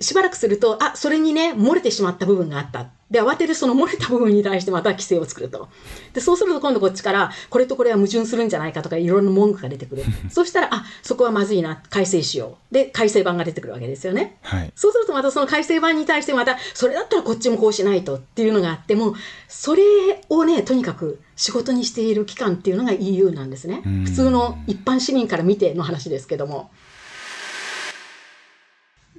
[0.00, 2.86] しばらくすると、あ、それにね、漏れてしまった部分があった。
[3.10, 5.68] で、慌ててその漏れた部分に対してまた規制を作ると。
[6.12, 10.04] で、そうすると今度こっちから、これとこれは矛盾するんじゃないかとか、いろいろな文句が出てくる。
[10.30, 12.74] そしたら、あ、そこはまずいな、改正しよう。
[12.74, 14.36] で、改正版が出てくるわけですよね。
[14.42, 19.14] はいそうするとまたその改正版に対してまた、それだったらこっちもこうしないとっていうのがあっても、
[19.48, 19.82] それ
[20.28, 24.04] をね、とにかく仕事にしている機関っていうのが EU なんですねうん。
[24.04, 26.70] 普通の一般市民から見ての話ですけども。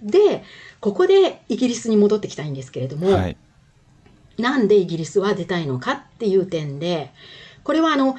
[0.02, 0.44] で、
[0.80, 3.38] ここでイギリスに戻ってきたいんですけれども、はい
[4.40, 7.12] なんでイギリスは出たいのかっていう点で、
[7.64, 8.16] これはあの、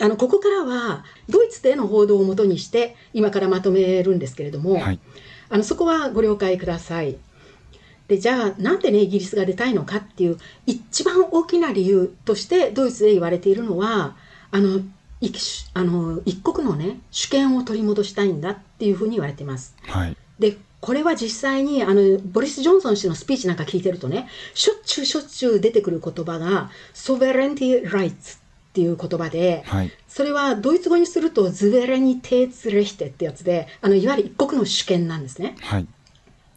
[0.00, 4.98] あの、ここからは、ドイツでの報道をもとにして、今からまとめるんですけれども、はい
[5.50, 7.16] あの、そこはご了解ください。
[8.08, 14.16] で、じゃあ、なんでね、イギリスが出たいのかっていう、一番大きな理由として、ドイツで言われているのは、
[14.50, 14.80] あの、
[15.20, 15.32] い
[15.74, 19.74] あの一国のね、主権を取り戻したいんだっていうふうに言われています。
[19.86, 28.38] はいで、これは実際に、あの、ボリス・ジョンソン氏のスピーチなんか聞いてるとね、しょっちゅうしょっちゅう出てくる言葉が、ソベレンティ・ライツっ
[28.74, 35.56] ていう言葉で、はいそれはドイツ語にすると、ズベレニテーツレヒテってやつで、あの、いわゆる一国の主権なんですね。
[35.62, 35.86] はい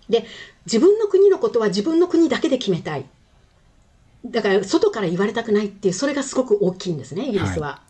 [0.09, 0.25] で、
[0.65, 3.05] 自分の国のことは自分の国だけで決めたい。
[4.25, 7.81] だから、外から言われたくないっていう、それがすごく大きいんですね、イギリスは。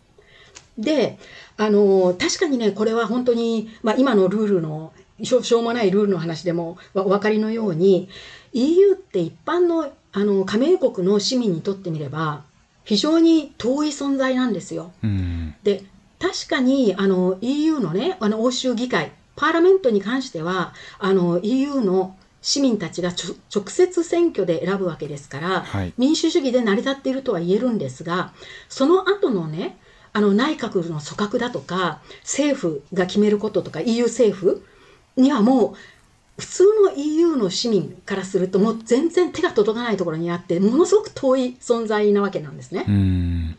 [0.78, 1.18] で、
[1.56, 8.08] あの、確かにね、これは本当に、まあ、今のルールの、しょしょうもないルールの話でもわお分かりのように、
[8.52, 12.44] EU って一般のあの加盟国の市民にとってみれば、
[12.84, 14.92] 非常に遠い存在なんですよ。
[15.04, 15.84] うんで、
[16.18, 28.32] 確かにあの EU のね、あの欧州議会、パーラメントに関しては、あの EU の市民たちがちょ直接選挙で選ぶわけですから、はい民主主義で成り立っているとは言えるんですが、
[28.68, 29.76] その後のね、
[30.12, 34.64] あの内閣の組閣だとか、政府が決めることとか、EU 政府
[35.18, 35.74] にはもう、
[36.40, 42.84] 普通の EU の市民からするともう全然手が届かないところにあってものすごく遠い存在なわけなんですね。
[42.88, 43.58] うん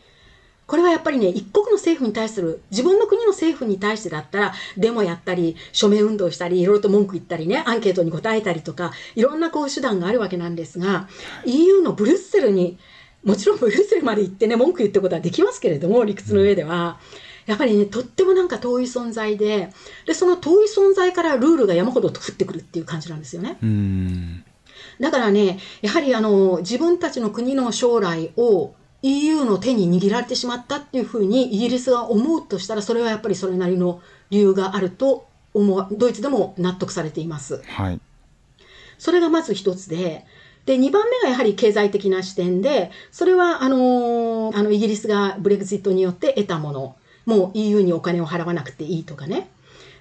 [0.70, 11.08] これはやっぱりね、一国の政府に対する、自分の国の政府に対してだったら、デモやったり、署名運動したり、いろいろと文句言ったりね、アンケートに答えたりとか、いろんなこう手段があるわけなんですが、
[11.44, 12.78] EU のブリュッセルに、
[13.24, 17.00] もちろんブリュッセルまで行ってね、文句言ってことはできますけれども、理屈の上では。
[17.46, 19.72] やっぱりね、とってもなんか遠い存在で、
[20.06, 23.58] で、その遠い存在からルールが山ほど降ってくるっていう感じなんですよね。
[23.62, 24.44] うん
[25.00, 37.62] だからね、やはりあの、自分たちの国の将来を EU の手に握られてしまったっていうふうにイギリスが思うとしたら、それはやっぱりそれなりの理由があると思う、ドイツでも納得されています。
[37.66, 38.00] はい
[39.00, 40.26] それがまず一つで、
[40.66, 46.96] で、2番目がやはり経済的な視点で、それは、あのーあの、イギリスがブレグジットによって得たもの、
[47.30, 49.48] もう EU にお金を払わなくていいとかね、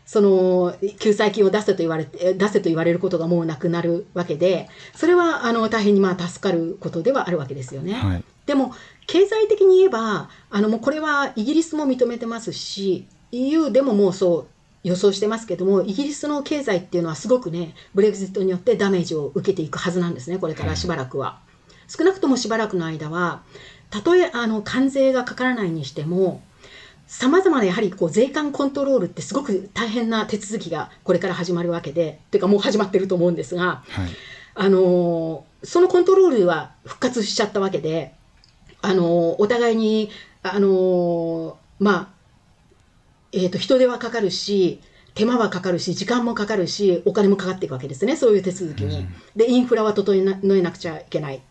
[0.05, 7.93] その、救済金を出せと言われて、出せと言われることがもうなくなるわけで、それは、あの、大変にまあ助かることではあるわけですよね。
[7.93, 8.73] はいでも
[9.05, 14.47] 経済的に言えばあのもうこれはイギリスも認めてますし EU でももうそう
[14.83, 21.39] 予想してますけどもイギリスの経済っていうのはすごくねブレグジットによってダメージを受けていくはずなんですねこれからしばらくは。
[21.87, 23.43] 少なくともしばらくの間は
[23.91, 26.41] たとえあの関税がかからないにしても
[27.09, 34.09] さまざまなやはりこう税関コントロールってすごく大変な手続きがこれから始まるわけでというかもう始まってると思うんですがはい
[34.55, 38.13] あのそのコントロールは復活しちゃったわけで、
[38.81, 40.09] あのお互いに、
[40.43, 42.07] あのまあ、
[43.31, 44.81] えっ、と、人手はかかるし、
[45.15, 49.07] 手間はかかるし、時間もかかるし、お金もかかっていくわけですね、そういう手続きに。
[49.35, 51.41] で、インフラは整えなえなくちゃいけない。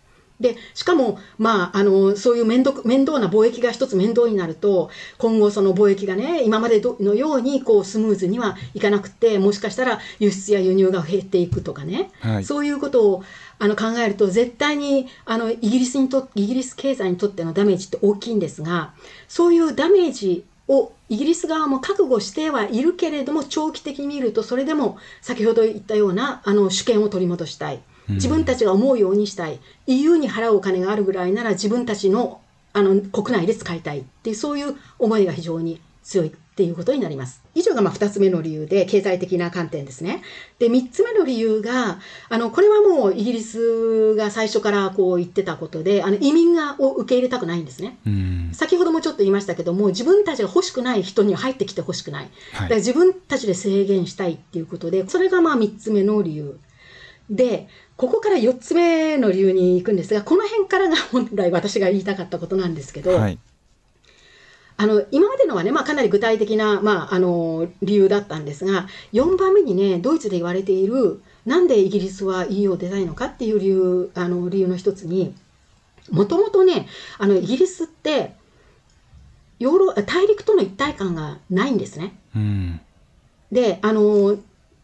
[0.40, 13.24] で、しかも、まあ、あの、そういう面倒面倒な貿易が一つ面倒になると、今後その貿易がね、今までのように、こう、スムーズにはいかなくて、もしかしたら輸出や輸入が減っていくとかね、はいそういうことを
[13.58, 18.92] あの考えると、絶対にあのイギリスにとイギリス経済にとってのダメージって大きいんですが、
[19.26, 27.80] そういうダメージをイギリス側も覚悟してはいるけれども、長期的に見ると、それでも先ほど言ったようなあの主権を取り戻したい。
[28.08, 29.58] 自分たちが思うようにしたい。
[29.86, 32.40] EU に払うお金があるぐらいなら自分たちの
[32.72, 37.42] あの国内で使いたいっていう、そういう思いが非常に強いっていうことになります。
[37.54, 40.22] 以上がまあ2つ目の理由で、経済的な観点ですね。
[40.58, 47.98] で、3つ目の理由が、あの、これはもうイギリスが最初からこう言ってたことで、あの、移民がを受け入れたくないんですね。
[48.06, 52.30] うん先ほどもちょっと言いましたけども、自分たちが欲しくない人には入ってきて欲しくない。
[52.52, 56.58] だはいから自分たちで制限したいっていうことで、それがまあ3つ目の理由。
[57.30, 57.68] で、
[57.98, 63.38] ここから4つ目の理由に行くんですが、この辺からが本来私が言いたかったことなんですけど、はい
[64.80, 75.34] あの今までのはね、まあ、かなり具体的な、まあ、あの理由だったんですが、4番目にね、ドイツで言われている、なんでイギリスは EU を出たいのかっていう理由あの理由の一つに、
[76.12, 76.86] もともとね、
[77.18, 78.36] あのイギリスって
[79.58, 82.16] ヨーロ大陸との一体感がないんですね。
[82.36, 82.80] うん
[83.50, 84.38] で、あの、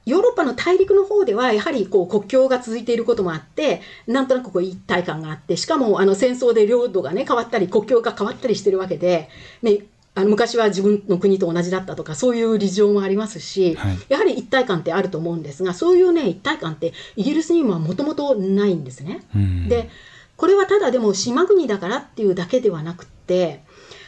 [0.06, 9.28] ヨーロッパの大陸の方では、やはりこう国境が続いていることもあって、なんとなくこう一体感があって、しかもあの戦争で領土がね、変わったり、国境が変わったりしてるわけで、
[9.62, 9.78] ね、
[10.14, 19.24] あの昔は自分の国と同じだったとか、そういう事情もありますし、はいやはり一体感ってあると思うんですが、そういうね、一体感ってイギリスにはもともとないんですね。
[19.34, 19.90] うんで、
[20.36, 23.63] これはただでも島国だからっていうだけではなくって、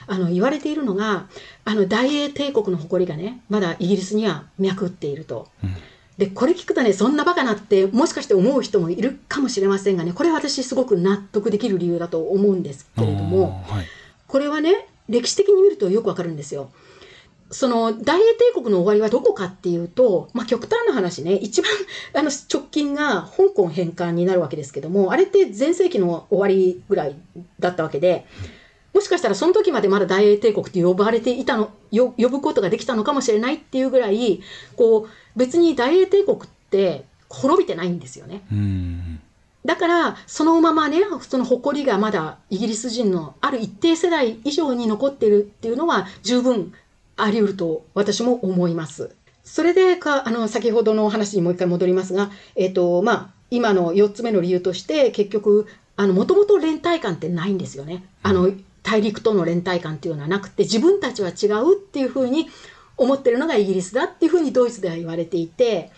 [0.07, 1.29] あの言われているのが、
[1.65, 5.49] あの大英帝国の誇りがね、まだイギリスには脈打っていると。
[5.63, 5.71] うん
[6.19, 13.87] で、これ聞くとね、そんなバカなって、もしかして思う人もいるかもしれませんがね、これは私すごく納得できる理由だと思うんですけれども、はい
[14.27, 16.71] これはね、歴史的に見るとよくわかるんですよ。
[17.51, 21.71] その大英帝国の終わりはどこかっていうと、まあ、極端な話ね、一番
[22.15, 27.15] あの直近が香港返還になるわけですけども、あれって全盛期の終わりぐらい
[27.61, 28.27] だったわけで、
[28.97, 34.41] もしかしたらその時までまだ大英帝国って呼ばれていたの、よ呼ぶことができたのかもしれないっていうぐらい、
[34.75, 38.41] こう、別に大英帝国って滅びてないんですよね。
[38.51, 39.21] うん
[39.67, 46.73] だから、そのままね、その誇りがまだイギリス人のある一定世代以上に残っているっていうのは十分
[47.17, 49.15] あり得ると私も思います。
[49.45, 58.05] それでか、あの、先ほどのお話にもう一回戻りますが、えっ、と、まあ、今の4つ目の理由として、結局、あの、もともと連帯感ってないんですよね。
[58.23, 58.53] あの、
[58.87, 62.47] 大陸との連帯感っていうのはなくて、自分たちは違うっていうふうに
[62.97, 65.91] 思ってるのがイギリスだっていうふうにドイツでは言われていて、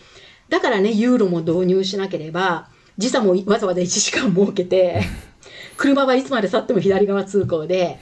[0.49, 2.67] だからね、ユーロも導入しなければ、
[2.97, 5.03] 時差もわざわざ1時間設けて、
[5.77, 7.99] 車はいつまで経っても左側通行で、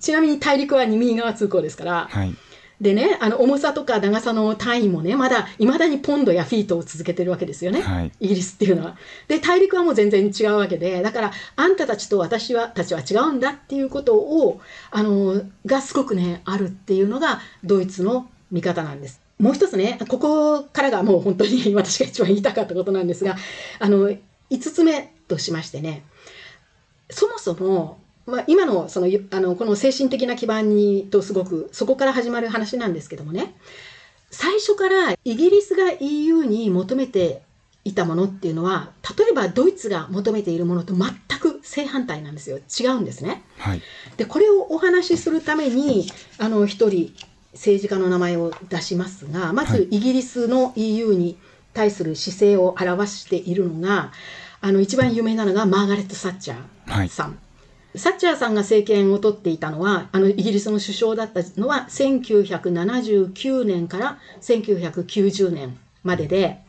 [0.00, 2.34] ちなみに大陸は右側通行ですから、はい
[2.80, 8.96] でね、あの重さとか長さの単位もね、まだいまだにポンドやフィートを続けてるわけですよね、はいイギリスっていうのは。
[9.28, 14.60] で、大陸はもう全然違うわけで、だから、あんたたちと私はたちは違うんだっていうことを、
[14.90, 19.20] あの、がすごくね、あるっていうのが、ドイツの見方なんです。
[19.38, 23.36] もう一つね、ここからがもう本当に 私が一番言いたかったことなんですが、
[23.78, 24.18] あの、5
[24.60, 26.04] つ目としましてね、
[27.10, 33.54] そもそも、まあ、今のそのゆあのこの精神的な基盤にとすごくそこから始まる話なんですけどもね。
[34.30, 37.42] 最初からイギリスが EU に求めて
[37.84, 42.58] いたものっていうのは例えばドイツが求めているものと全く正反対なんですよ。
[42.58, 43.44] 違うんですね。
[43.58, 43.82] はい。
[44.16, 47.14] でこれをお話しするためにあの一人
[47.52, 49.78] 政治家の名前を出しますがまはい。
[49.78, 51.38] ずイギリスの EU に
[51.72, 54.10] 対する姿勢を表しているのが
[54.60, 56.56] あの一番有名なのがマーガレット・サッチャ
[56.86, 57.38] はいーさん。
[57.96, 66.62] サッチャーさんが政権を取っていたのはあのイギリスの首相だったのは1979年から1990年までで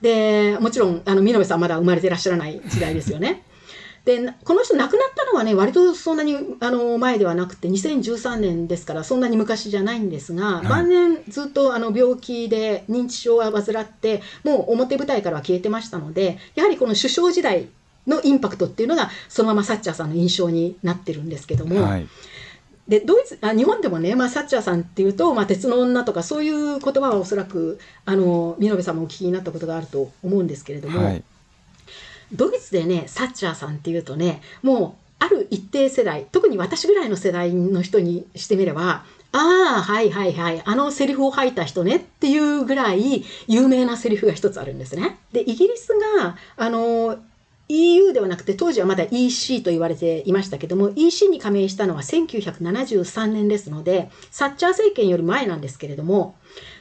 [0.00, 3.44] でもちろんあの見延さんまだ生まれてらっしゃらない時代ですよね。
[4.04, 17.68] でこの人亡くなったのはね割とそんなにあの前ではなくて2013年ですからそんなに昔じゃないんですが、い晩年ずっとあの病気で認知症は患ってもう表舞台からは消えてましたのでやはりこの首相時代
[18.06, 22.08] のインパクトっていうのがそのままサッチャーさんの印象になってるんですけども、はい。
[22.88, 31.22] でドイツあ日本でもね、まあ、サッチャーさんっていうと、まあ、鉄の女とかそういう言葉はおそらくあの見延さんもお聞きになったことがあると思うんですけれども、はい。
[32.32, 45.20] ドイツでねサッチャーさんっていうとねもうある一定世代特に私ぐらいの世代の人にしてみればああはいはいはいあのセリフを吐いた人ねっていうぐらい有名なセリフが一つあるんですね。
[45.32, 47.18] でイギリスがあの
[47.70, 56.36] EU ではなくて当時はまだ EC と言われていましたけども EC に加盟したのは1973年ですのでサッチャー政権より前なんですけれども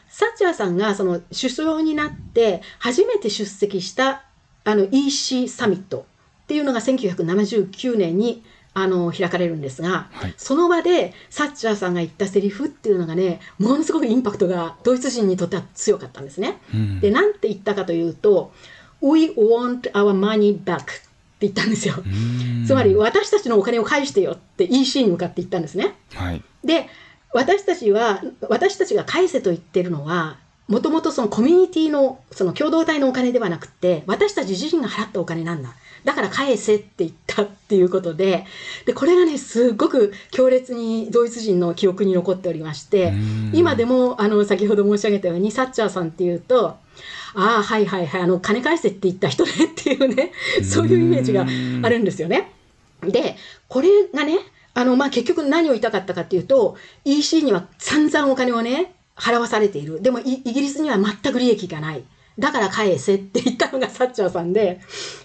[0.09, 4.23] サッチャーさんがその首相になって初めて出席した
[4.63, 6.05] あの EC サミット
[6.43, 16.59] っていうのが1979年にあの開かれるんですが、はいその場でサッチャーさんが言ったセリフっていうのがねものすごくインパクトがドイツ人にとっては強かったんですね。
[16.73, 18.51] うんで何て言ったかというと
[19.01, 20.85] 「We want our money back」っ
[21.39, 21.95] て言ったんですよ。
[21.97, 25.95] うんつまり私たちのお金を返してよって EC に向かって言ったんですね。
[26.13, 26.87] はいで
[27.33, 30.37] 私たちは私たちが返せと言ってるのは
[30.67, 35.75] もともとそのコミュニティのその共同体のお金ではなくて私たち自身が払ったお金なんだ
[36.05, 38.45] だから返せって言ったっていうことで
[38.85, 46.77] でこれがねすごく強烈にドイツ人の記憶に残っておりましてうん今でもあの先ほど申し上げたようにサッチャーさんっていうと
[47.35, 50.31] ああはいはいはいあの金返せって言った人ねっていうね
[50.63, 52.51] そういうイメージがあるんですよね。
[53.01, 53.37] で
[53.67, 54.39] これがね
[54.73, 62.03] あの、まあ、結局何を言いたかったかっていうと EC には散々お金をね払わされているでもイイギリスには全く利益がない
[62.37, 64.79] だから返せって言ったのがサッチャーさんで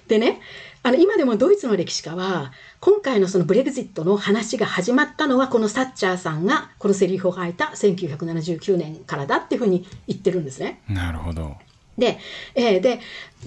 [0.08, 0.40] でね
[0.82, 10.82] あの今でもドイツの歴史家は今回のそのブレグジットの話が始まったのはこのサッチャーさんがこのセリフを吐いた1979年からだっていうふうに言ってるんですね。
[10.88, 11.56] なるほど
[11.98, 12.18] で,、
[12.54, 13.00] えーで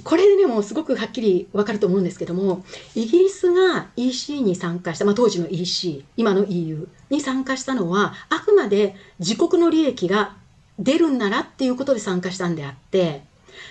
[0.03, 2.63] これでねもうすごくはっきり分かると思うんですけども
[2.95, 10.37] イギリスが EC に参加した、まあ、当時の EC 今の EU に参加したのはあくまで自国の利益が
[10.77, 13.23] 出るんならっていうことで参加したんであって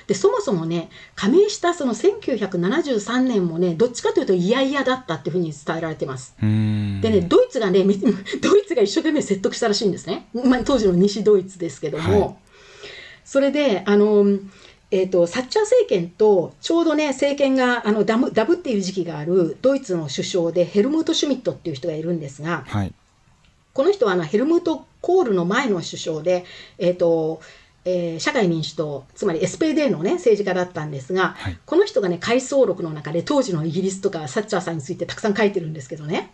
[0.09, 6.35] でそもそもね加盟したその1973年もねどっちかというと嫌々だったっていうふうに伝えられてます。
[6.43, 7.95] うんでね、ドイツがね、め
[8.41, 10.29] ドイツが一生懸命説得したらしいんですね。
[10.33, 12.21] まあ、当時の西ドイツですけども。
[12.21, 12.35] はい
[13.27, 14.25] それで、あの、
[14.97, 22.95] えー、とサッチャー政権とちょうどね政権があのダムダブっている時期があるドイツの首相でヘルムート・シュミットっていう人がいるんですがはい。
[23.75, 26.47] この人はあのヘルムート・コールの前の首相で、
[26.79, 27.43] えーと
[27.85, 31.59] えー社会民主党つまり SPD の、ね、政治家だったんですが、はい。
[31.67, 36.33] この人がね回想録の中で当時のイギリスとかサッチャーさんについてたくさん書いてるんですけどね。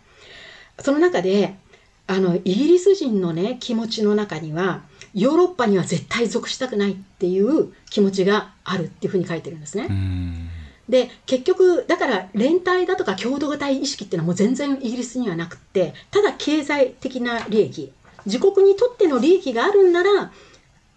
[0.79, 1.55] その中で
[2.05, 4.81] あのイギリス人のね気持ちの中には
[5.13, 9.87] ヨーロッパには絶対属したくないっていう気持ちがあるっていうふうに書いてるんですね。
[9.89, 10.49] うん
[10.89, 17.93] で結局だから連帯だとか共同体意識っていうのはもう全然イギリスにはなくってただ経済的な利益
[18.25, 20.31] 自国にとっての利益があるんなら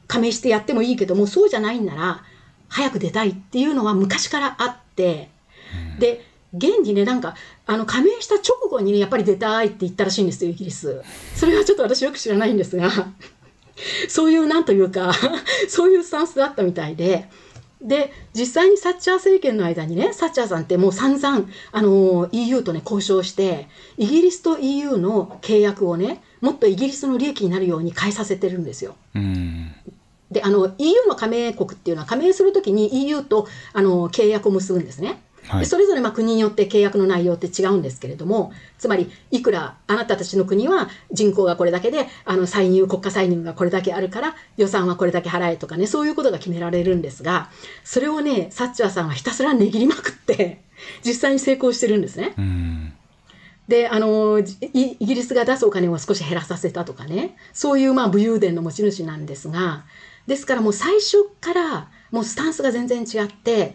[0.09, 2.23] 加盟してやってもいいけどもそうじゃないんなら
[2.69, 5.31] 早く出たいっていうのは昔からあって
[5.99, 7.35] で現にねなんか
[7.67, 11.03] あの加盟した直後にねやっぱり出たいって言ったらしいんですよイギリス
[11.35, 12.91] それはちょっと私よく知らないんですが
[14.09, 15.13] そういうなんというか
[15.69, 17.29] そういうスタンスだったみたいで
[17.83, 23.69] で実際にサッチャー政権の間にねサッチャーさんってもう散々あの EU とね交渉して
[23.99, 28.97] イギリスと EU の契約をねもっとイギリスの利益になるように変えさせてるんですよ。
[29.15, 29.73] うん
[30.31, 35.23] であの EU の加盟国っていうのは加盟するときに EU とあの契約を結ぶんですね。
[35.49, 47.51] はいでそれぞれまあ国によって契約の内容って違うんですけれどもつまりいくらあなたたちの国は人口がこれだけであの歳入国家歳入がこれだけあるから予算はこれだけ払えとかねそういうことが決められるんですが
[47.85, 50.63] それをねサッチャーさんはひたすら値切りまくって
[51.05, 52.35] 実際に成功してるんですね。
[52.37, 52.93] うん
[53.69, 59.85] であのイギリスが出すお金を少し減らさせたとかねそういうまあ武勇伝の持ち主なんですが
[60.29, 63.75] ですからもう最初からもうスタンスが全然違って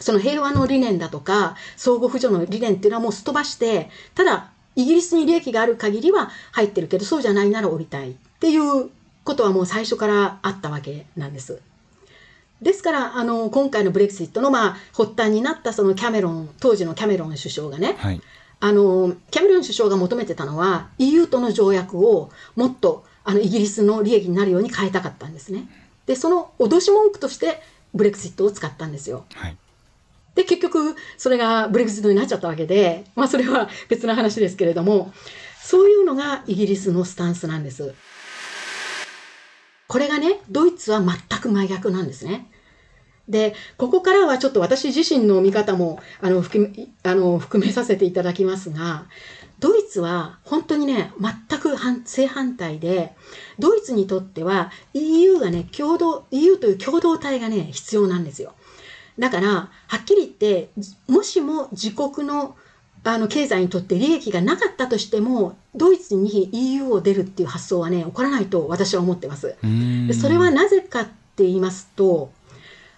[0.00, 8.90] その平和の理念だとか相互扶助の理念っていうのはもうすっ飛ばしてただイギリスに利益がある限りは入ってるけどそうじゃないなら降りたいっていう
[9.24, 11.60] ことはもう最初からあったわけなんです。
[12.62, 18.20] ですからあの今回のブレクシットのまあ発端になったそのキャメロン当時のキャメロン首相がねはい
[18.60, 25.68] あのキャメロン首相が求めてたのは EU との条約をもっとあのイギリスの利益になるように変えたかったんですね。
[26.06, 27.62] でその脅し文句として
[27.94, 29.24] ブレクシットを使ったんですよ。
[29.34, 29.56] はい
[30.38, 35.12] で結局それがブレクシットになっちゃったわけで、まあ、それは別な話ですけれども
[35.60, 37.92] そういうのがイギリスのスタンスなんです。
[39.88, 42.46] これがねドイツは全く真逆なんですね。
[43.28, 49.06] でここからはちょっと私自身の見方もあの含めあの含めさせていただきますが
[49.58, 53.12] ドイツは本当にね全く反正反対で
[53.58, 58.54] ドイツにとっては EU がね共同 EU という共同体がね必要なんですよ。
[59.18, 60.70] だからはっきり言って
[61.08, 62.56] もしも自国の
[63.04, 69.56] あの経済にとって利益がなかったとしてもドイツに EU を出るっていう発想はね起こらないと私は思ってます。
[70.20, 72.30] それはなぜかって言いますと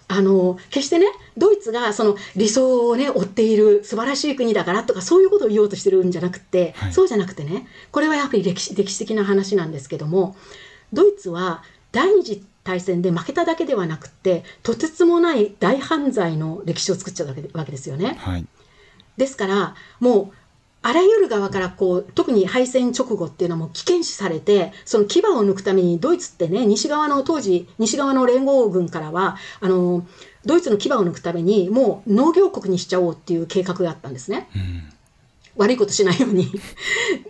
[0.08, 1.06] あの決してね
[1.36, 10.34] ドイツがその理想をね追っている素晴らしい国だからとかそういうことを言おうとしてるんじゃなくて、はいそうじゃなくてねこれはやっぱり歴史歴史的な話なんですけども
[10.92, 11.62] ドイツは
[11.92, 18.16] 第二次大戦で負けただけではなくてとてつもない大犯罪の歴史を作っちゃうわけですよね。
[18.18, 18.46] はい
[19.16, 20.36] ですからもう
[20.82, 30.06] あらゆる側からこう特に敗戦直後っていうのはもう危険視されてその牙を抜くためにドイツってね西側の当時西側の連合軍からはあの
[30.46, 34.48] ドイツの牙を抜くためにもう農業国にしちゃおうっていう計画があったんですね。
[34.56, 34.89] うん
[35.60, 36.50] 悪いことしないように。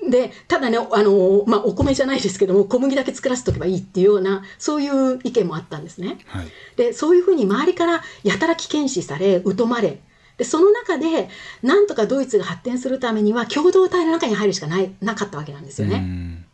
[0.08, 6.18] で、ただね、あの、まあ、お米じゃないですけども、小麦だけ作らせとけばいいっていうような、そういう意見もあったんですね。
[6.26, 10.00] はいで、そういうふうに周りからやたら危険視され、疎まれ、
[10.36, 11.28] で、その中で、
[11.62, 15.96] なんとかドイツが発展するためには、共同体の中に入るしかない、なかったわけなんですよね。
[15.96, 16.44] うん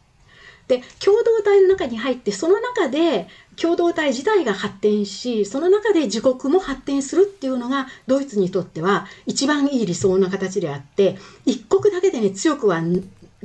[0.68, 12.82] で共同体の中に入ってその中で共同体自体が発展しその中で自国も発展するっていうのがドイツにとっては一番いい理想な形であって一国だけでね強くは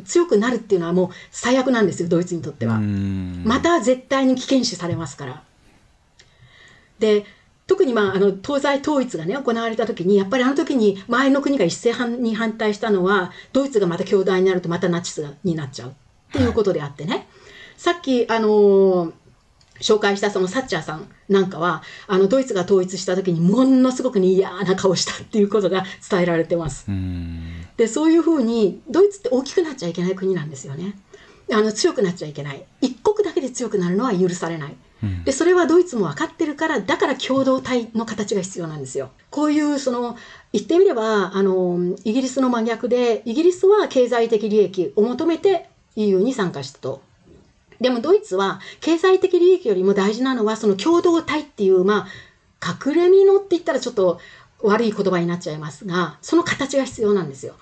[0.06, 2.76] 強くなるっていうのはもう最悪なんですよドイツにとっては。
[2.76, 5.44] うんまた絶対に危険視されますから。
[7.00, 7.26] で
[7.68, 15.94] 特に、まあ、あの東西統一が、ね、行われた時にやっぱりあの時に周りの国が一斉に反対したのはドイツがまた強大になるとまたナチスになっちゃうっ
[16.34, 17.28] ていうことであってね、
[17.78, 19.14] さっき、あのー
[19.82, 26.86] 紹介したそのサッチャーさんなんかはあのドイツが統一した時にものすごくね嫌な顔したっていうことが伝えられてます。
[26.88, 27.66] うん。
[27.78, 30.98] でそういうふうにドイツって大きくなっちゃいけない国なんですよね。
[31.52, 32.64] あの強くなっちゃいけない。
[32.82, 34.76] 一国だけで強くなるのは許されない。
[35.04, 35.24] うん。
[35.24, 39.12] でそれはドイツも分かってるからだから共同体の形が必要なんですよ。
[39.30, 40.18] こういうその
[40.54, 47.02] 言ってみればあのイギリスの真逆でイギリスは経済的利益を求めて EU に参加したと
[47.82, 52.08] でもドイツは経済的利益よりも大事なのはその共同体っていうま
[52.62, 54.20] あ隠れ身のって言ったらちょっと
[54.62, 57.56] 悪い言葉になっちゃいますがその形が必要なんですよ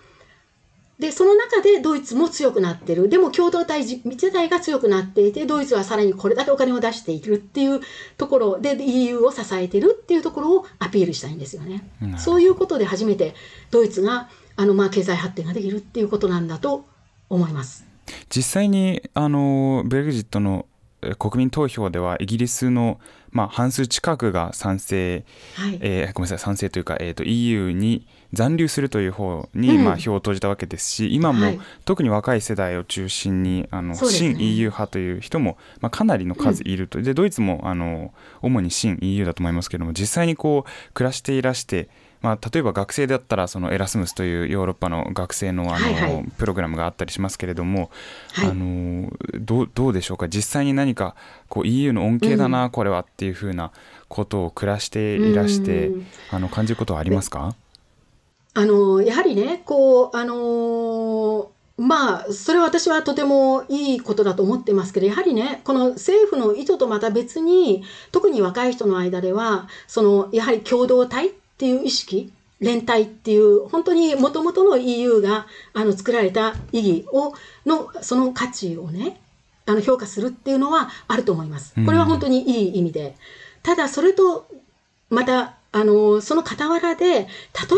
[1.00, 7.80] でその中でドイツも強くなってるでも共同体自自体が強くなっていてドイツはさらにこれだけお金を出しているっていう
[8.18, 11.86] ところで EU を支えてるっていうところをアピールしたいんですよね。
[12.18, 13.34] そういうことで初めて
[13.72, 16.86] ドイツがあのまあ経済発展ができるっていうことなんだと
[17.30, 17.89] 思います。
[18.30, 20.66] 実際にあのブレグジットの
[21.02, 23.00] えー国民投票ではイギリスの、
[23.32, 25.24] まあ、半数近くが賛成、
[25.56, 25.78] はい。
[25.82, 29.86] えーごめんなさい賛成というか、えー、と EU に残留するという方に、うん。
[29.86, 31.60] まあ、票を投じたわけですし今も、はい。
[31.86, 33.96] 特に若い世代を中心にあの、ね。
[33.96, 41.90] 新 EU 派という人も、まあ、かなりの数いると、でドイツもあの主に新 EU だと思いますけども実際にこう暮らしていらして、
[42.22, 46.26] まあ、例えば学生だったらそのエラスムスというヨーロッパの学生のあの、はいはい。
[46.38, 47.92] プログラムがあったりしますけれども、
[48.34, 48.50] はい。
[48.50, 50.28] あのどうどうでしょうか？
[50.28, 51.16] 実際に何か
[51.48, 53.72] こう EU の恩恵だな、これはっていうふうな
[54.10, 56.08] ことを暮らしていらしてうん。
[56.32, 57.56] あの感じることはありますか？
[58.54, 72.32] あのやはりねこうあのまあ、それは私はとてもいいことだと思ってますけど、やはりね、この政府の意図とまた別に、特に若い人の間では、その、やはり共同体っていう意識、
[72.62, 77.34] 連帯っていう、本当にもともとの EU があの作られた意義を、
[77.66, 79.20] の、その価値をね、
[79.66, 81.74] あの評価するっていうのはあると思います。
[81.86, 83.18] これは本当にいい意味で。
[83.62, 84.48] ただ、それと、
[85.10, 87.28] また、あの、その傍らで、例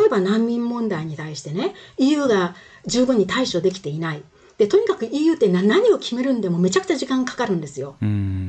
[0.05, 2.53] えば難民問題に対してね、EU が
[2.86, 4.21] 十分に対処できていない。
[4.59, 7.95] で、とにかく EU って何を決めるんでもめちゃくちゃ時間かかるんですよ。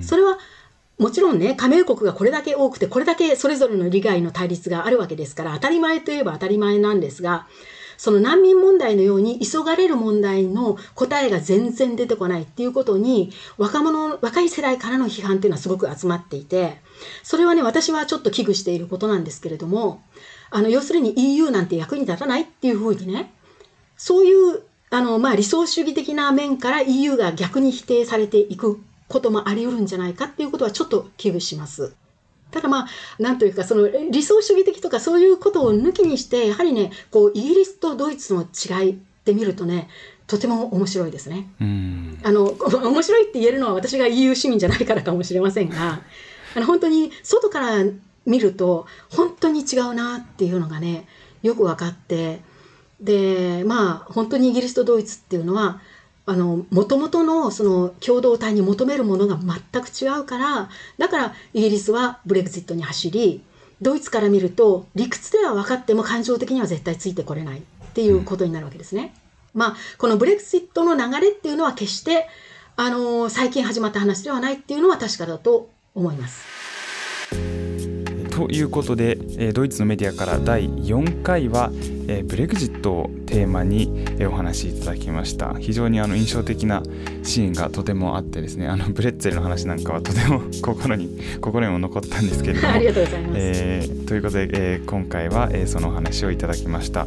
[0.03, 0.39] それは
[0.99, 7.47] もちろんね、加盟国がこれだけ多くて、これだけそれぞれの利害の対立があるわけですから、当たり前といえば当たり前なんですが、
[8.03, 16.79] その難民問題のように急がれる問題の答えが全然出てこないっていうことに、若者、若い世代からの批判っていうのはすごく集まっていて、
[17.23, 20.03] それはね、私はちょっと危惧していることなんですけれども、
[20.51, 23.33] あの、要するに EU なんて役に立たないっていうふうにね、
[23.97, 28.81] そういう、あの、まあ、理想主義的な面から EU が逆に否定されていく。
[29.13, 31.95] こともあり得るんじゃないかっていうことはちょっと危惧します。
[32.51, 32.89] ただまあ、
[33.19, 38.95] なんというか、その理想主義的とかそういうことを抜きにして、やはりね、こう、イギリスとドイツの違いっ
[39.25, 39.89] て見るとね、
[40.27, 41.49] とても面白いですね。
[42.23, 46.03] あの、面白いって言えるのは私が EU 市民じゃないからかもしれませんが、
[46.55, 47.85] あの、本当に外から
[48.27, 51.07] 見ると、本当に違うなっていうのがね、
[51.43, 52.41] よく分かって、
[53.01, 55.81] で、まあ、本当にイギリスとドイツっていうのは、
[56.25, 63.43] あの、もともとのその共同体に求めるものが全く違うから、だからイギリスはブレグジットに走り、
[63.81, 67.63] ドイツから見ると理屈では分かっても感情的には絶対ついてこれないっ
[67.95, 69.15] ていうことになるわけですね。
[69.55, 72.29] まあ、このブレグジットの流れっていうのは決して、
[72.77, 76.52] あの、最近始まった話ではないっていうのは確かだと思います。
[78.49, 81.71] ということで、えドイツのメディアから第4回は、
[82.09, 85.55] えブレグジットをテーマに、えお話しいただきました。
[85.55, 86.83] 非常にあの印象的な
[87.23, 91.09] シーンがとてもあってですねあのブレッツェルの話なんかはとても 心に
[91.41, 92.75] 心にも残ったんですけれども。
[92.75, 97.07] ありがとうございます、えー、ということで、えー、今回は、えー、そのお話をいただきました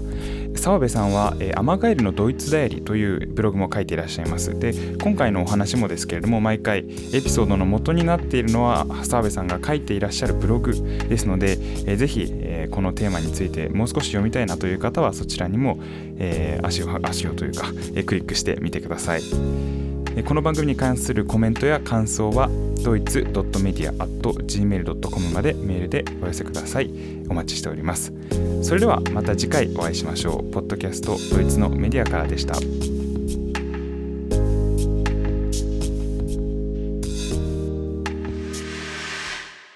[0.57, 4.57] 澤部さんは、えー、アマガエルのドイツダイアリーというブログも書いていらっしゃいます。
[4.57, 6.83] で今回のお話もですけれども毎回エ
[7.21, 15.79] ピソードの元になっているのは澤部さんが書いていらっしゃるブログですので、えー、ぜひ、えー、このテーマについてもう少し読みたいなという方はそちらにも、
[16.17, 19.21] えー、足を足をというか、えー、クリックしてみてください。
[20.23, 22.49] この番組に関するコメントや感想は
[22.85, 27.14] ドイツ .media.gmail.com までメールでお寄せください。
[27.29, 28.13] お待ちしております。
[28.61, 30.51] それではまた次回お会いしましょう。
[30.51, 32.55] ポッドキャストドイツのメディアからでした。